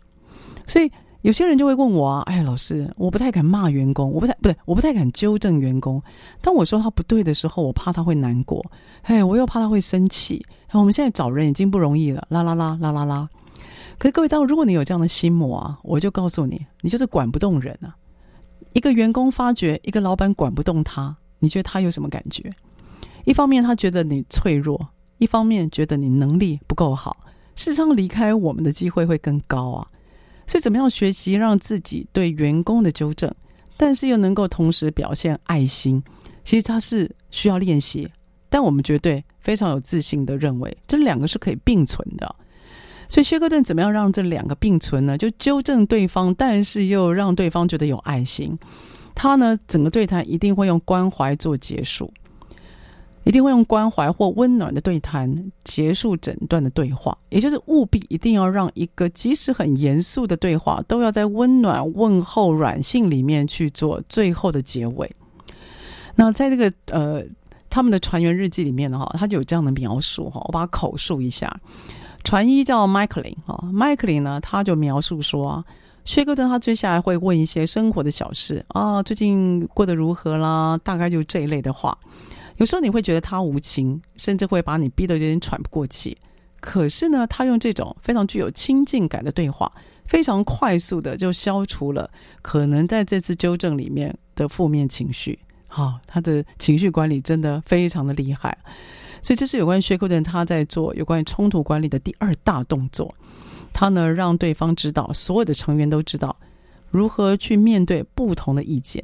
[0.67, 0.91] 所以
[1.21, 6.01] 有些人就会问我啊，哎，老师，我不太敢骂员工，我不太不对，我不太敢纠正员工。
[6.41, 8.63] 当我说他不对的时候，我怕他会难过，
[9.03, 10.45] 哎，我又怕他会生气。
[10.71, 13.29] 我们现在找人已经不容易了，啦啦啦啦啦啦。
[13.97, 17.95] 可是各位，当如果你有这样的心魔啊，我就告诉你，你就是管不动人啊。
[18.74, 22.51] 一个员工发觉一个老板管不动他，你觉得他有什么感觉？
[23.26, 27.15] 一方面他觉得你脆弱，一方面觉得你能力不够好，
[27.55, 29.88] 事实上离开我们的机会会更高啊。
[30.45, 33.34] 所以，怎么样学习让自己对员工的纠正，
[33.78, 36.03] 但是又能够同时表现爱心？
[36.43, 38.05] 其实它是需要练习，
[38.49, 42.36] 但我们绝对非常有自信的认为，这两个是可以并存的。
[43.14, 45.16] 所以，薛克顿怎么样让这两个并存呢？
[45.16, 48.57] 就纠正对方，但是又让对方觉得有爱心。
[49.14, 52.11] 他呢，整个对谈一定会用关怀做结束。
[53.24, 55.32] 一定会用关怀或温暖的对谈
[55.64, 65.07] 结束整段的对话，也就是务必一定要让一个即使很严肃的对话，都要在温暖问候软性里面去做最后的结尾。
[66.16, 67.24] 那在这个呃
[67.70, 71.55] 他们的船员日记里面的话，他就有这样的描述哈，我把它口述一下。
[72.24, 75.63] 传医叫麦克林哈，麦克林呢他就描述说，
[76.05, 81.97] 薛克顿他接下来会问一些生活的小事啊，最近过得如何啦，大概就这一类的话。
[82.57, 86.17] 有时候你会觉得他无情，甚至会把你逼得有点喘不过气。
[86.59, 89.71] 可是呢，他用这种非常具有亲近感的对话，
[90.05, 92.09] 非常快速的就消除了
[92.41, 95.38] 可能在这次纠正里面的负面情绪。
[95.67, 98.55] 好、他的情绪管理真的非常的厉害。
[99.24, 103.11] 所以这是有关薛克顿他在做有关于冲突管理的第二大动作。
[103.74, 106.36] 他呢，让对方知道，所有的成员都知道
[106.91, 109.03] 如何去面对不同的意见。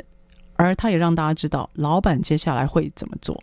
[0.57, 3.41] 而他也让大家知道，老板接下来会怎么做。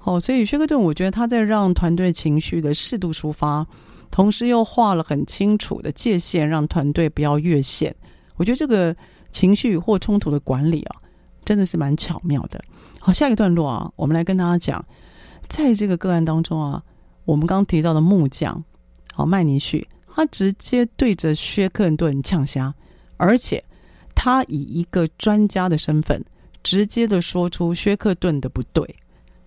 [0.00, 3.66] 哦，所以薛克顿，我觉得他在让团队情绪的适度抒发，
[4.10, 7.94] 同时又画了很清楚的界限，让团队不要越线。
[8.36, 8.96] 我觉得这个
[9.30, 10.96] 情绪或冲突的管理啊，
[11.44, 12.60] 真的是蛮巧妙的。
[12.98, 14.84] 好，下一个段落啊，我们来跟大家讲，
[15.48, 16.82] 在这个个案当中啊，
[17.24, 18.62] 我们刚提到的木匠，
[19.12, 22.74] 好，麦尼旭，他直接对着薛克顿呛虾，
[23.16, 23.62] 而且
[24.14, 26.24] 他以一个专家的身份，
[26.62, 28.96] 直接的说出薛克顿的不对。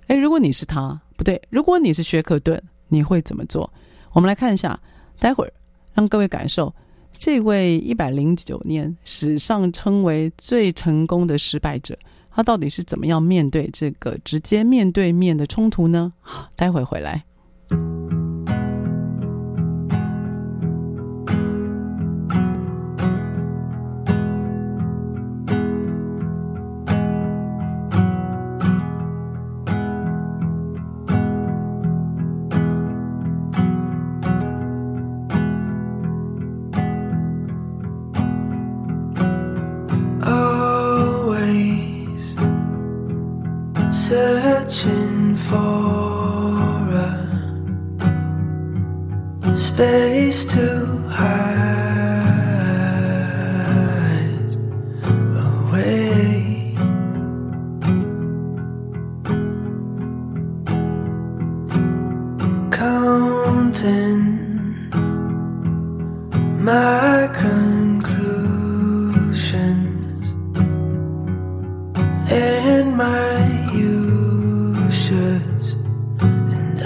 [0.07, 3.71] 哎，如果你是他，不对，如果你是薛克顿，你会怎么做？
[4.13, 4.79] 我们来看一下，
[5.19, 5.53] 待会儿
[5.93, 6.73] 让各位感受
[7.17, 11.97] 这位一百零九年史上称为最成功的失败者。
[12.37, 16.13] 他到底是怎么样面对这个直接面对面的冲突呢？
[16.21, 17.23] 好，待会回来。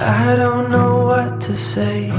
[0.03, 2.09] I don't know what to say.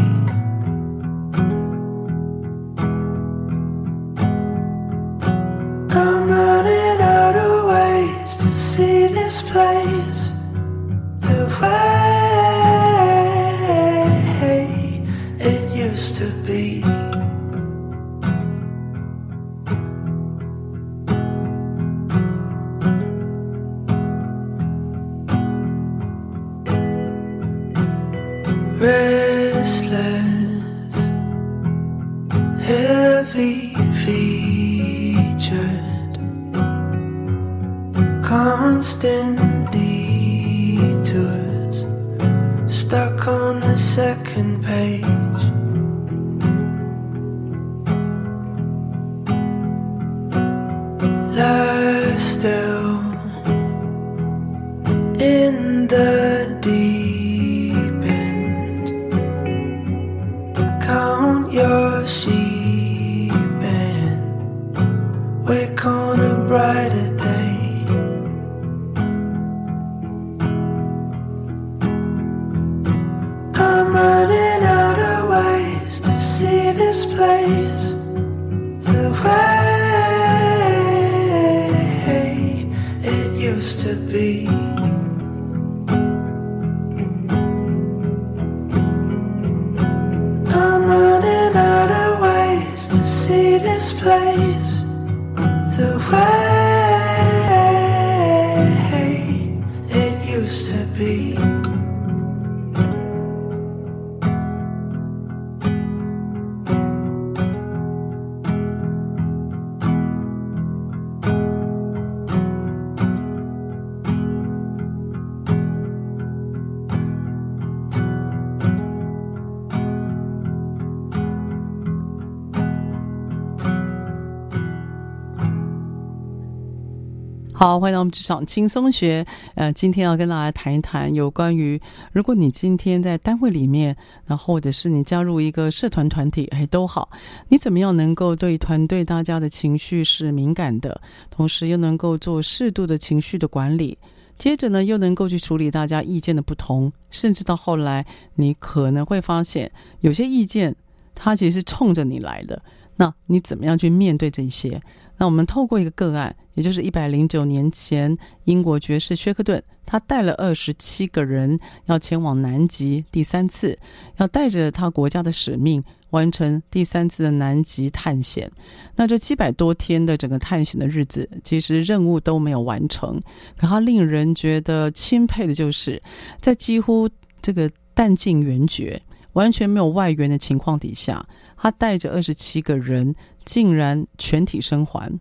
[127.62, 129.24] 好，欢迎到我们职场轻松学。
[129.54, 133.96] 呃，今天要跟大家谈一谈有关于，如果你今天在单位里面，
[134.26, 137.08] 那或者是你加入一个社团团体，哎，都好，
[137.48, 141.00] 你怎么样能够对团队大家的情绪是敏感的，
[141.30, 143.96] 同时又能够做适度的情绪的管理，
[144.36, 148.04] 接着呢，又能够去处理大家意见的不同，甚至到后来，
[148.34, 150.74] 你可能会发现有些意见，
[151.14, 152.60] 它其实是冲着你来的，
[152.96, 154.82] 那你怎么样去面对这些？
[155.22, 161.56] 那我们透过一个个案，也就是一百零九年前，英国爵士薛克顿，他带了二十七个人
[161.86, 163.78] 要前往南极第三次，
[164.16, 168.50] 要带着他国家的使命，完成第三次的南极探险。
[168.96, 173.20] 那这七百多天的整个探险的日子，其实任务都没有完成。
[173.56, 176.02] 可他令人觉得钦佩的就是，
[176.40, 177.08] 在几乎
[177.40, 179.00] 这个弹尽援绝、
[179.34, 181.24] 完全没有外援的情况底下，
[181.62, 183.14] 他带着二十七个人。
[183.44, 185.12] 竟然全体生还，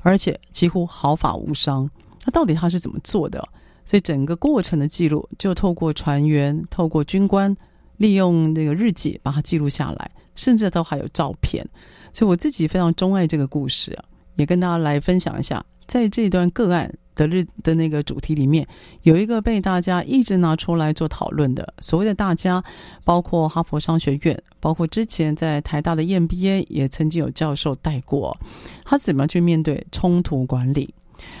[0.00, 1.88] 而且几乎毫发无伤。
[2.26, 3.40] 那到底他是怎么做的？
[3.84, 7.56] 所以整个过程的记录就透过船员、透过军官
[7.98, 11.64] 利用那个日记把它记录下来，甚至都还有照片。
[12.12, 18.66] 所以我自己非常钟爱这个故事啊，也跟大家来分享一下，在这段个案的日的那个主题里面，
[19.02, 22.64] 有一个被大家一直拿出来做讨论的，所谓的大家，
[23.04, 28.34] 包括哈佛商学院，包括之前在台大的 MBA 也曾经有教授带过，
[28.86, 30.94] 他怎么去面对冲突管理？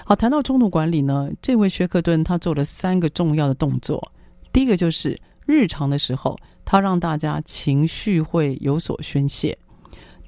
[0.04, 4.12] 好，谈到冲突管理呢，这位薛克顿他做了三个重要的动作。
[4.52, 9.56] 第一个就是日常的时候，他让大家情绪会有所宣泄；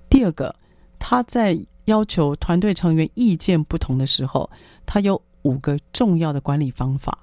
[0.08, 0.54] 第二个，
[0.98, 4.48] 他在要求团队成员意见不同的时候，
[4.86, 7.16] 他有五个重要的管理方法。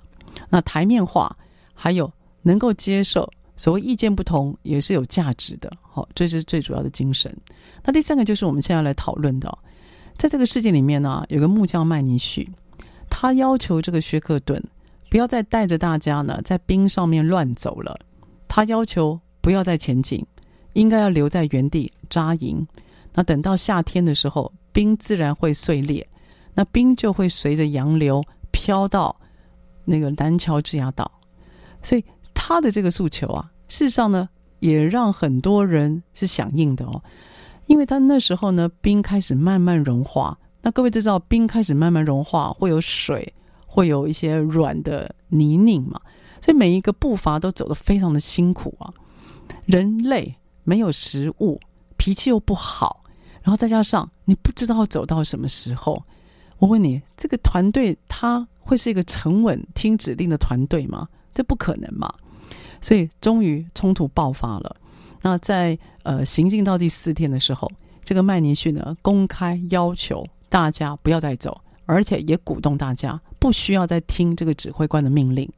[0.49, 1.35] 那台面化，
[1.73, 2.11] 还有
[2.41, 5.71] 能够接受所谓意见不同也是有价值的。
[5.81, 7.35] 好，这是最主要的精神。
[7.83, 9.57] 那第三个就是我们现在要来讨论的。
[10.17, 12.47] 在这个事件里面呢，有个木匠麦尼逊，
[13.09, 14.61] 他要求这个薛克顿
[15.09, 17.97] 不要再带着大家呢在冰上面乱走了。
[18.47, 20.25] 他要求不要再前进，
[20.73, 22.65] 应该要留在原地扎营。
[23.13, 26.07] 那等到夏天的时候，冰自然会碎裂，
[26.59, 29.15] 那冰就会随着洋流飘到
[29.85, 31.09] 那个南乔治亚岛。
[31.81, 32.03] 所以
[32.33, 34.27] 他的这个诉求啊，事实上呢，
[34.59, 37.01] 也让很多人是响应的哦。
[37.67, 40.37] 因为他那时候呢，冰开始慢慢融化。
[40.61, 43.33] 那各位知道，冰开始慢慢融化，会有水，
[43.65, 45.97] 会有一些软的泥泞嘛。
[46.41, 48.91] 所以每一个步伐都走得非常的辛苦啊。
[49.63, 50.35] 人累，
[50.65, 51.57] 没有食物，
[51.95, 53.01] 脾气又不好，
[53.41, 56.03] 然后再加上你不知道走到什么时候。
[56.59, 61.07] 我问你，这个团队他会是一个沉稳听指令的团队吗？
[61.33, 62.13] 这不可能嘛。
[62.81, 64.75] 所以终于冲突爆发了。
[65.21, 67.69] 那在呃行进到第四天的时候，
[68.03, 75.49] 这个麦尼逊呢公开要求大家不要再走，而且也鼓动大家不需要再听这个指挥官的命令。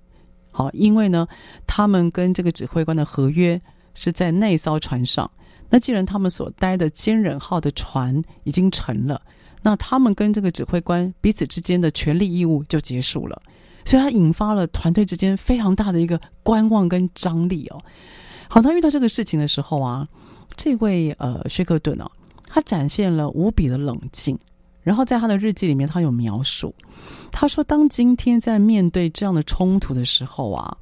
[0.52, 1.28] 好，因为呢
[1.68, 3.62] 他们跟这个指挥官的合约
[3.94, 5.30] 是在那艘船上。
[5.70, 9.22] 那既然他们所待的坚忍号的船已经沉了，
[9.62, 13.42] 那他们跟这个指挥官彼此之间的权利义务就结束了。
[13.84, 17.82] 所以它引发了团队之间非常大的一个观望跟张力哦。
[18.48, 20.08] 好，他遇到这个事情的时候啊，
[20.56, 22.10] 这位呃薛克顿啊，
[22.48, 24.38] 他展现了无比的冷静。
[24.84, 26.74] 然后在他的日记里面，他有描述，
[27.32, 30.76] 他说：“当今天在面对这样的冲突的时候啊，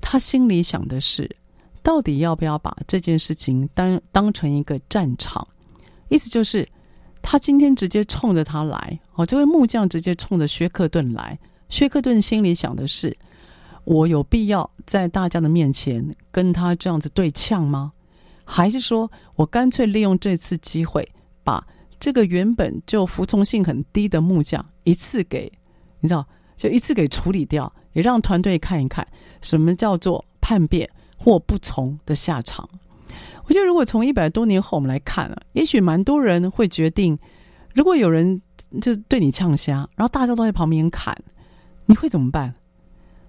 [0.00, 1.28] 他心里想的是，
[1.82, 5.46] 到底要不要把这件事情当当成一个战场？
[6.08, 6.68] 意思就是，
[7.22, 13.16] 他今天直接冲着他来，哦，这位木匠直接冲着薛克顿来，薛克顿心里想的是。”
[13.84, 17.92] 我有必要在大家的面前跟他这样子对呛吗？
[18.44, 21.08] 还是说我干脆利用这次机会，
[21.42, 21.66] 把
[21.98, 25.50] 这个原本就服从性很低的木匠一次给
[25.98, 26.24] 你知道，
[26.56, 29.04] 就一次给处理掉，也让团队看一看
[29.40, 32.68] 什么叫做叛变或不从的下场。
[33.52, 37.18] 我觉得，如果从一百多年后我们来看了，也许蛮多人会决定，
[37.74, 38.40] 如果有人
[38.80, 41.14] 就对你呛声，然后大家都在旁边看，
[41.84, 42.54] 你会怎么办？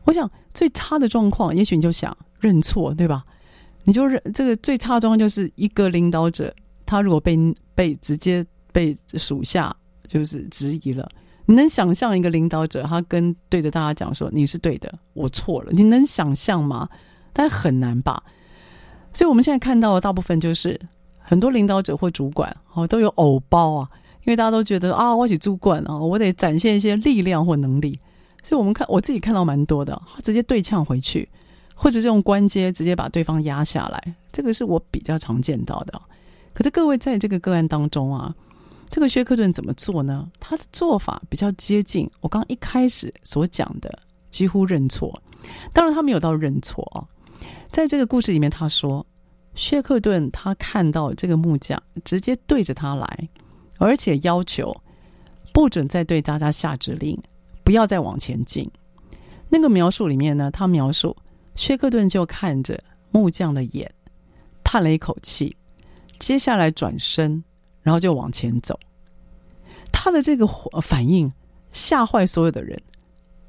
[0.05, 3.25] 我想最差的状况，也许你就想认错，对吧？
[3.83, 6.55] 你就认这个最差的状况，就是一个领导者，
[6.85, 7.37] 他如果被
[7.75, 9.75] 被直接被属下
[10.07, 11.05] 就是质疑了，
[11.47, 16.87] 你能想象一个领导者他跟对着大家讲说你是对的，我错了，你能想象吗？
[17.33, 18.23] 但很难吧。
[19.13, 20.79] 所以我们现在看到的大部分就是
[21.19, 23.89] 很多领导者或主管哦都有偶包啊，
[24.25, 27.99] 因为大家都觉得啊，我是主管啊，我得展现一些力量或能力。
[28.41, 31.29] 所以，我们看我自己看到蛮多的，直接对呛回去，
[31.75, 36.01] 或者是用关阶直接把对方压下来，这个是我比较常见到的。
[36.53, 38.35] 可是各位在这个个案当中啊，
[38.89, 40.27] 这个薛克顿怎么做呢？
[40.41, 43.89] 他的做法比较接近我刚刚一开始所讲的，
[44.29, 45.21] 几乎认错。
[45.71, 47.07] 当然，他没有到认错啊。
[47.71, 49.05] 在这个故事里面，他说
[49.55, 53.29] 薛克顿他看到这个木匠直接对着他来，
[53.77, 54.75] 而且要求
[55.53, 57.17] 不准再对大家下指令。
[57.65, 58.69] 不要再往前进。
[59.47, 61.15] 那个描述里面呢，他描述
[61.55, 62.77] 薛克顿就看着
[63.09, 63.89] 木匠的眼，
[64.65, 65.55] 叹了一口气，
[66.19, 67.41] 接下来转身，
[67.81, 68.77] 然后就往前走。
[69.93, 70.45] 他的这个
[70.81, 71.31] 反应
[71.71, 72.77] 吓坏所有的人，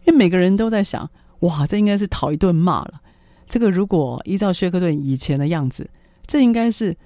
[0.06, 3.02] 因为每个人都在想：哇，这应该是讨一顿骂了。
[3.48, 5.88] 这个如果依照薛克顿以前的样子，
[6.26, 6.96] 这应该是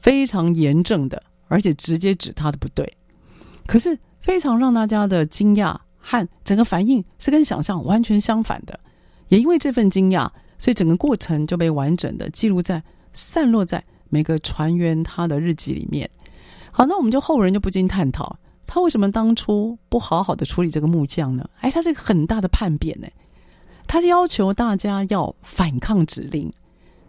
[0.00, 2.90] 非常严正的，而且直接指他的不对。
[3.66, 5.76] 可是非常让大家的惊讶。
[6.02, 8.80] 和整个反应是跟想象完全相反的，
[9.28, 10.26] 也因为这份惊讶，
[10.56, 12.82] 所以整个过程就被完整的记录在
[13.12, 16.08] 散落在每个船员他的日记里面。
[16.72, 18.34] 好，那我们就后人就不禁探讨，
[18.66, 21.46] 他为什么当初不好好的处理这个木匠呢？
[21.60, 23.06] 哎，他是一个很大的叛变呢，
[23.90, 26.48] 他要求大家要反抗指令，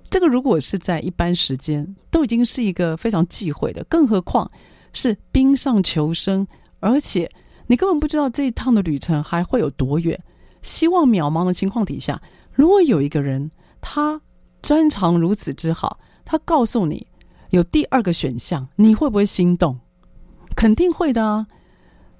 [0.09, 4.49] 这个如果是在一般时间，都已经是一个非常忌讳的，更何况
[4.91, 6.47] 是冰上求生，
[6.79, 7.29] 而且
[7.67, 10.19] 你根本不知道这一趟的旅程还会有多远，
[10.63, 12.19] 希望渺茫的情况底下，
[12.51, 14.19] 如果有一个人他
[14.63, 17.05] 专长如此之好，他告诉你
[17.51, 19.79] 有第二个选项，你会不会心动？
[20.55, 21.45] 肯定会的啊！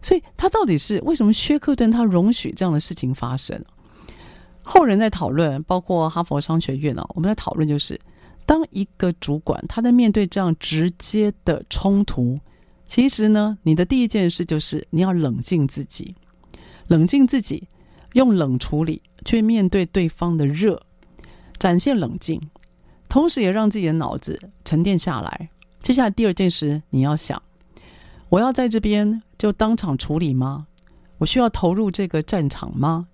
[0.04, 3.60] 所以他到底是为什么薛克顿他容许这样的事情发生？
[4.64, 8.00] 后人在讨论，包括哈佛商学院呢，我们在讨论就是，
[8.46, 12.40] 当一个主管他在面对这样直接的冲突，
[12.86, 16.16] 其实呢，你的第一件事就是你要冷静自己，
[16.88, 17.68] 冷静自己，
[18.14, 20.82] 用冷处理去面对对方的热，
[21.58, 22.42] 展现冷静，
[23.10, 25.50] 同时也让自己的脑子沉淀下来。
[25.82, 27.42] 接下来第二件事，你要想，
[28.30, 30.68] 我要在这边就当场处理吗？
[31.18, 33.08] 我需要投入这个战场吗？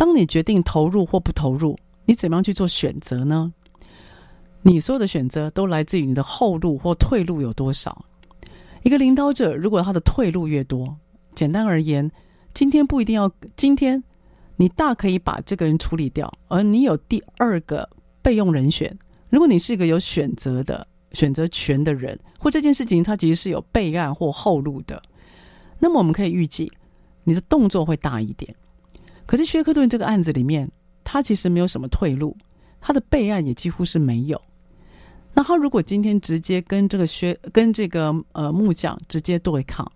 [0.00, 3.52] 当你决定投入或不投入，你怎么样去做选择呢？
[4.62, 8.06] 你所有的选择都来自于你的后路或退路有多少。
[8.82, 10.96] 一个领导者，如果他的退路越多，
[11.34, 12.10] 简单而言，
[12.54, 14.02] 今天不一定要，今天
[14.56, 17.86] 你大可以把这个人处理掉，而你有第二个
[18.22, 18.98] 备用人选。
[19.28, 25.02] 如果你是一个有选择的选择权的人，或这件事情它其实是有备案或后路的，
[25.78, 26.72] 那么我们可以预计
[27.22, 28.56] 你的动作会大一点。
[29.30, 30.68] 可是薛克顿这个案子里面，
[31.04, 32.36] 他其实没有什么退路，
[32.80, 34.42] 他的备案也几乎是没有。
[35.32, 39.88] 那他如果今天直接跟这个薛跟这个呃木匠直接对抗，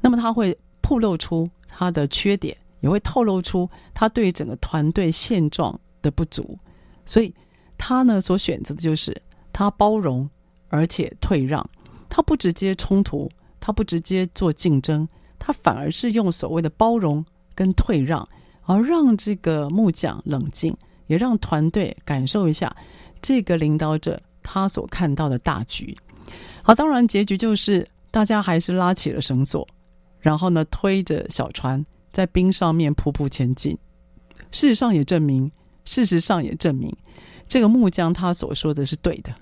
[0.00, 6.58] 那么他会暴露出他的缺点，也会透露出他对整个团队现状的不足。
[7.06, 7.32] 所以
[7.78, 9.16] 他呢所选择的就是
[9.52, 10.28] 他包容
[10.70, 11.64] 而且退让，
[12.08, 13.30] 他不直接冲突，
[13.60, 15.06] 他不直接做竞争，
[15.38, 17.24] 他反而是用所谓的包容
[17.54, 18.28] 跟退让。
[18.64, 22.74] 而让这个木匠冷静，也让团队感受一下
[23.20, 25.96] 这个领导者他所看到的大局。
[26.62, 29.66] 好，当然结局就是大家还是拉起了绳索，
[30.20, 33.76] 然后呢推着小船在冰上面匍匐前进。
[34.50, 35.50] 事实上也证明，
[35.84, 36.94] 事实上也证明，
[37.48, 39.34] 这个木匠他所说的是对的，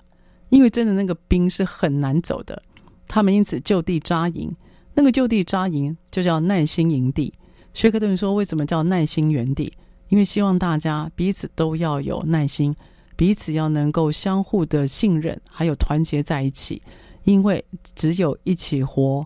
[0.49, 2.61] 因为真的那个冰是很难走的。
[3.07, 4.55] 他们因此就地扎营，
[4.93, 7.33] 那个就地扎营就叫耐心营地。
[7.73, 9.71] 薛克顿说：“为什么叫耐心原地？
[10.09, 12.75] 因为希望大家彼此都要有耐心，
[13.15, 16.81] 彼此要能够相互的信任，还有团结在一起。
[17.23, 17.63] 因为
[17.95, 19.25] 只有一起活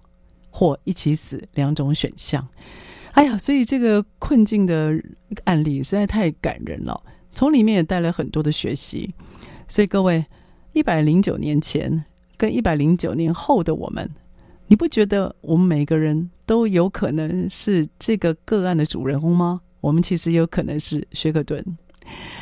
[0.50, 2.46] 或一起死两种选项。
[3.14, 4.94] 哎呀，所以这个困境的
[5.46, 7.02] 案例实在太感人了，
[7.34, 9.14] 从里面也带来很多的学习。
[9.68, 10.24] 所以各位，
[10.74, 12.04] 一百零九年前
[12.38, 14.10] 跟一百零九年后的我们。”
[14.68, 19.62] 你不觉得我们每个人都有可能是这个个案的主人公吗？
[19.82, 21.64] 我们其实有可能是薛克顿。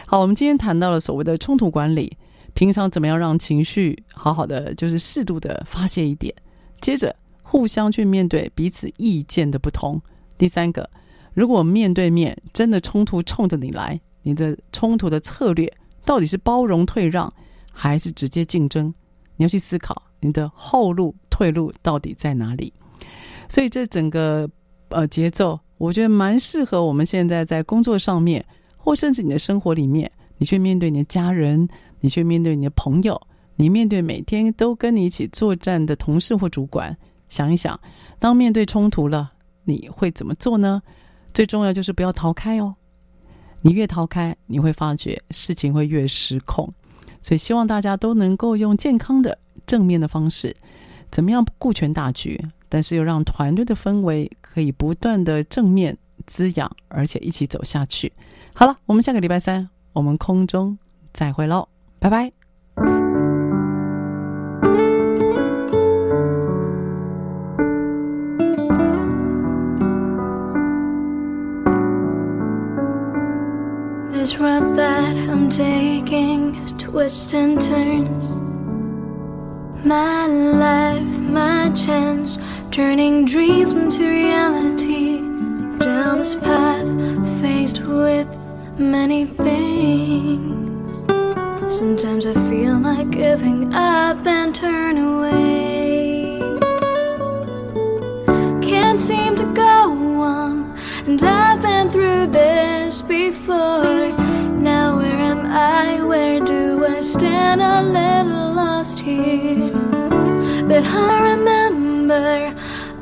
[0.06, 2.16] 好，我们今天谈到了所谓的冲突管理，
[2.54, 6.34] 平常怎么样让情绪好好的，就是适度的发泄一点。
[6.82, 10.02] 接着，互相去面对彼此意见的不同。
[10.38, 10.90] 第三个，
[11.34, 15.72] 如果面对面真的冲突冲着你来，你的冲突的策略
[16.06, 17.34] 到底是包容退让，
[17.72, 18.94] 还是直接竞争？
[19.38, 21.16] 你要去思考你的后路。
[21.34, 22.72] 退路到底在哪里？
[23.54, 24.50] 所以这整个
[24.90, 28.44] 呃节奏，我觉得蛮适合我们现在在工作上面，
[28.76, 31.68] 或甚至你的生活里面，你去面对你的家人，
[32.00, 33.16] 你去面对你的朋友，
[33.56, 36.98] 你面对每天都跟你一起作战的同事或主管，
[37.30, 37.80] 想一想，
[38.18, 39.32] 当面对冲突了，
[39.66, 40.82] 你会怎么做呢？
[41.32, 42.74] 最重要就是不要逃开哦，
[43.62, 46.68] 你越逃开，你会发觉事情会越失控。
[47.22, 49.38] 所以希望大家都能够用健康的、
[49.68, 50.56] 正面的方式。
[51.12, 52.44] 怎么样顾全大局，
[52.74, 55.96] 但是又让团队的氛围可以不断的正面
[56.26, 58.12] 滋养，而且一起走下去。
[58.56, 60.76] 好了，我们下个礼拜三我们空中
[61.14, 61.68] 再会喽，
[62.00, 62.32] 拜拜。
[74.12, 78.34] This road that I'm taking twists and turns
[79.86, 82.38] My life, my chance,
[82.72, 85.18] turning dreams into reality.
[85.78, 86.88] Down this path,
[87.42, 88.28] faced with
[88.78, 90.90] many things.
[91.68, 96.40] Sometimes I feel like giving up and turn away.
[98.62, 104.14] Can't seem to go on, and I've been through this before.
[104.58, 106.02] Now, where am I?
[106.02, 107.62] Where do I stand?
[107.62, 108.03] A little lost here.
[110.74, 112.56] But I remember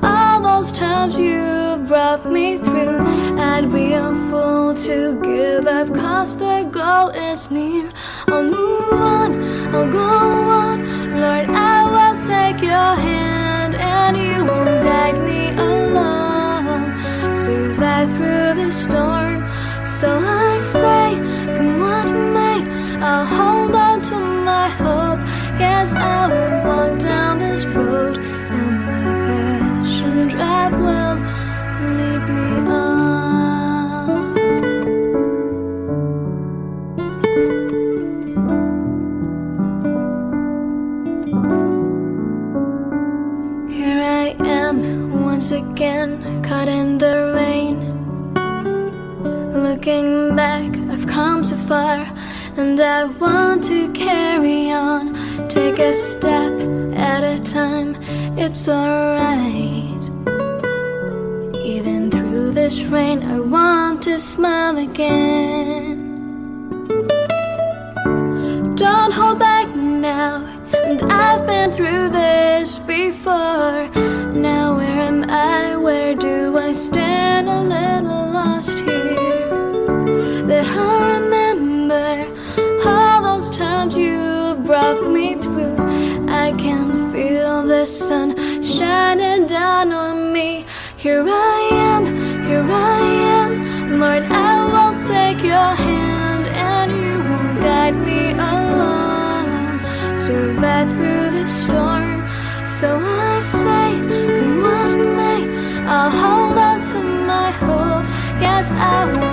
[0.03, 2.99] all those times you brought me through.
[3.39, 7.89] I'd be a fool to give up, cause the goal is near.
[8.27, 9.29] I'll move on,
[9.73, 10.09] I'll go
[10.63, 10.79] on.
[11.21, 15.40] Lord, I will take your hand and you will guide me
[52.61, 55.15] and I want to carry on.
[55.47, 56.53] Take a step
[56.95, 57.95] at a time,
[58.37, 60.03] it's alright.
[61.73, 65.97] Even through this rain, I want to smile again.
[68.75, 70.45] Don't hold back now,
[70.85, 73.89] and I've been through this before.
[74.47, 75.77] Now, where am I?
[75.77, 77.49] Where do I stand?
[77.49, 78.60] A little lost
[84.81, 85.75] you me through.
[86.27, 90.65] I can feel the sun shining down on me.
[90.97, 91.59] Here I
[91.91, 92.03] am,
[92.47, 92.99] here I
[93.37, 93.99] am.
[93.99, 99.45] Lord, I will take your hand and you will guide me along.
[100.25, 102.07] Survive through the storm.
[102.79, 103.87] So I say,
[104.37, 105.41] come what may,
[105.85, 106.99] I'll hold on to
[107.31, 108.05] my hope.
[108.41, 109.30] Yes, I will